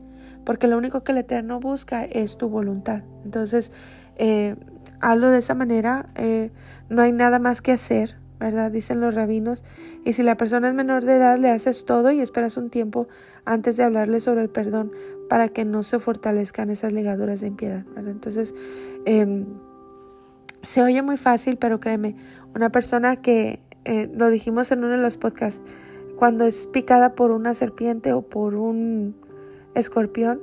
[0.43, 3.03] porque lo único que el Eterno busca es tu voluntad.
[3.23, 3.71] Entonces,
[4.17, 4.57] eh,
[4.99, 6.51] hazlo de esa manera, eh,
[6.89, 8.71] no hay nada más que hacer, ¿verdad?
[8.71, 9.63] Dicen los rabinos.
[10.03, 13.07] Y si la persona es menor de edad, le haces todo y esperas un tiempo
[13.45, 14.91] antes de hablarle sobre el perdón
[15.31, 17.85] para que no se fortalezcan esas ligaduras de impiedad.
[17.95, 18.53] Entonces,
[19.05, 19.45] em,
[20.61, 22.17] se oye muy fácil, pero créeme,
[22.53, 25.73] una persona que, eh, lo dijimos en uno de los podcasts,
[26.17, 29.15] cuando es picada por una serpiente o por un
[29.73, 30.41] escorpión,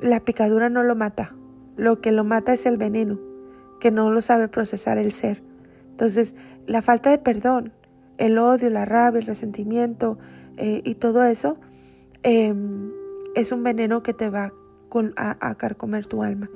[0.00, 1.34] la picadura no lo mata.
[1.76, 3.18] Lo que lo mata es el veneno,
[3.80, 5.42] que no lo sabe procesar el ser.
[5.90, 6.36] Entonces,
[6.68, 7.72] la falta de perdón,
[8.16, 10.20] el odio, la rabia, el resentimiento
[10.56, 11.54] eh, y todo eso
[12.22, 12.92] em,
[13.34, 14.52] es un veneno que te va
[15.16, 16.50] a, a carcomer tu alma.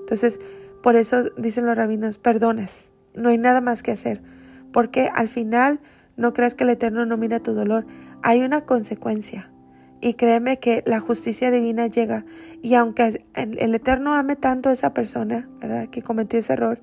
[0.00, 0.40] Entonces,
[0.82, 4.22] por eso dicen los rabinos, perdonas, no hay nada más que hacer,
[4.72, 5.80] porque al final
[6.16, 7.86] no creas que el Eterno no mira tu dolor,
[8.22, 9.50] hay una consecuencia.
[10.00, 12.24] Y créeme que la justicia divina llega.
[12.62, 15.88] Y aunque el, Eterno ame tanto a esa persona, ¿verdad?
[15.88, 16.80] Que cometió ese error,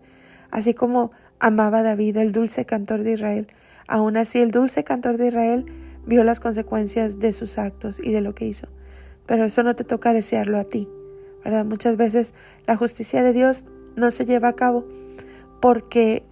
[0.51, 3.47] así como amaba David, el dulce cantor de Israel.
[3.87, 5.65] Aún así, el dulce cantor de Israel
[6.05, 8.67] vio las consecuencias de sus actos y de lo que hizo.
[9.26, 10.88] Pero eso no te toca desearlo a ti,
[11.43, 11.65] ¿verdad?
[11.65, 12.34] Muchas veces
[12.67, 13.65] la justicia de Dios
[13.95, 14.86] no se lleva a cabo
[15.61, 16.23] porque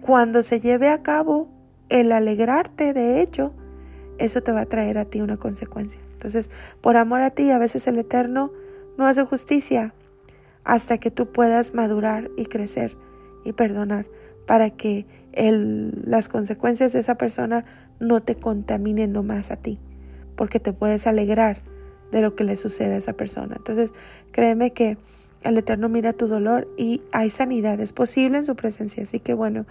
[0.00, 1.48] cuando se lleve a cabo
[1.88, 3.52] el alegrarte de ello,
[4.18, 6.00] eso te va a traer a ti una consecuencia.
[6.12, 6.50] Entonces,
[6.80, 8.52] por amor a ti, a veces el Eterno
[8.96, 9.94] no hace justicia
[10.64, 12.96] hasta que tú puedas madurar y crecer
[13.44, 14.06] y perdonar,
[14.46, 17.64] para que el, las consecuencias de esa persona
[18.00, 19.78] no te contaminen nomás a ti,
[20.36, 21.58] porque te puedes alegrar
[22.10, 23.56] de lo que le sucede a esa persona.
[23.56, 23.92] Entonces,
[24.32, 24.96] créeme que
[25.42, 29.02] el Eterno mira tu dolor y hay sanidad, es posible en su presencia.
[29.02, 29.66] Así que bueno,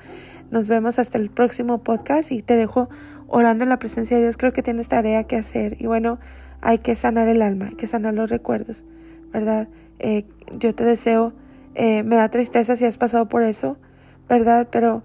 [0.52, 2.90] nos vemos hasta el próximo podcast y te dejo
[3.28, 4.38] orando en la presencia de Dios.
[4.38, 6.20] Creo que tienes tarea que hacer y bueno,
[6.62, 8.86] hay que sanar el alma, hay que sanar los recuerdos,
[9.32, 9.68] ¿verdad?
[10.00, 10.26] Eh,
[10.58, 11.34] yo te deseo,
[11.76, 13.78] eh, me da tristeza si has pasado por eso,
[14.30, 14.68] ¿verdad?
[14.72, 15.04] Pero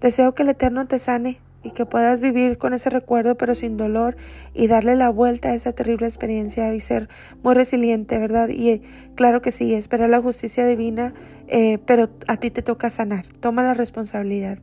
[0.00, 3.76] deseo que el Eterno te sane y que puedas vivir con ese recuerdo pero sin
[3.76, 4.16] dolor
[4.54, 7.08] y darle la vuelta a esa terrible experiencia y ser
[7.42, 8.48] muy resiliente, ¿verdad?
[8.48, 8.82] Y eh,
[9.14, 11.14] claro que sí, esperar la justicia divina,
[11.48, 14.58] eh, pero a ti te toca sanar, toma la responsabilidad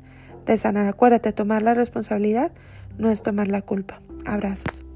[0.46, 0.88] de sanar.
[0.88, 2.52] Acuérdate, tomar la responsabilidad
[2.98, 4.02] no es tomar la culpa.
[4.26, 4.89] Abrazos.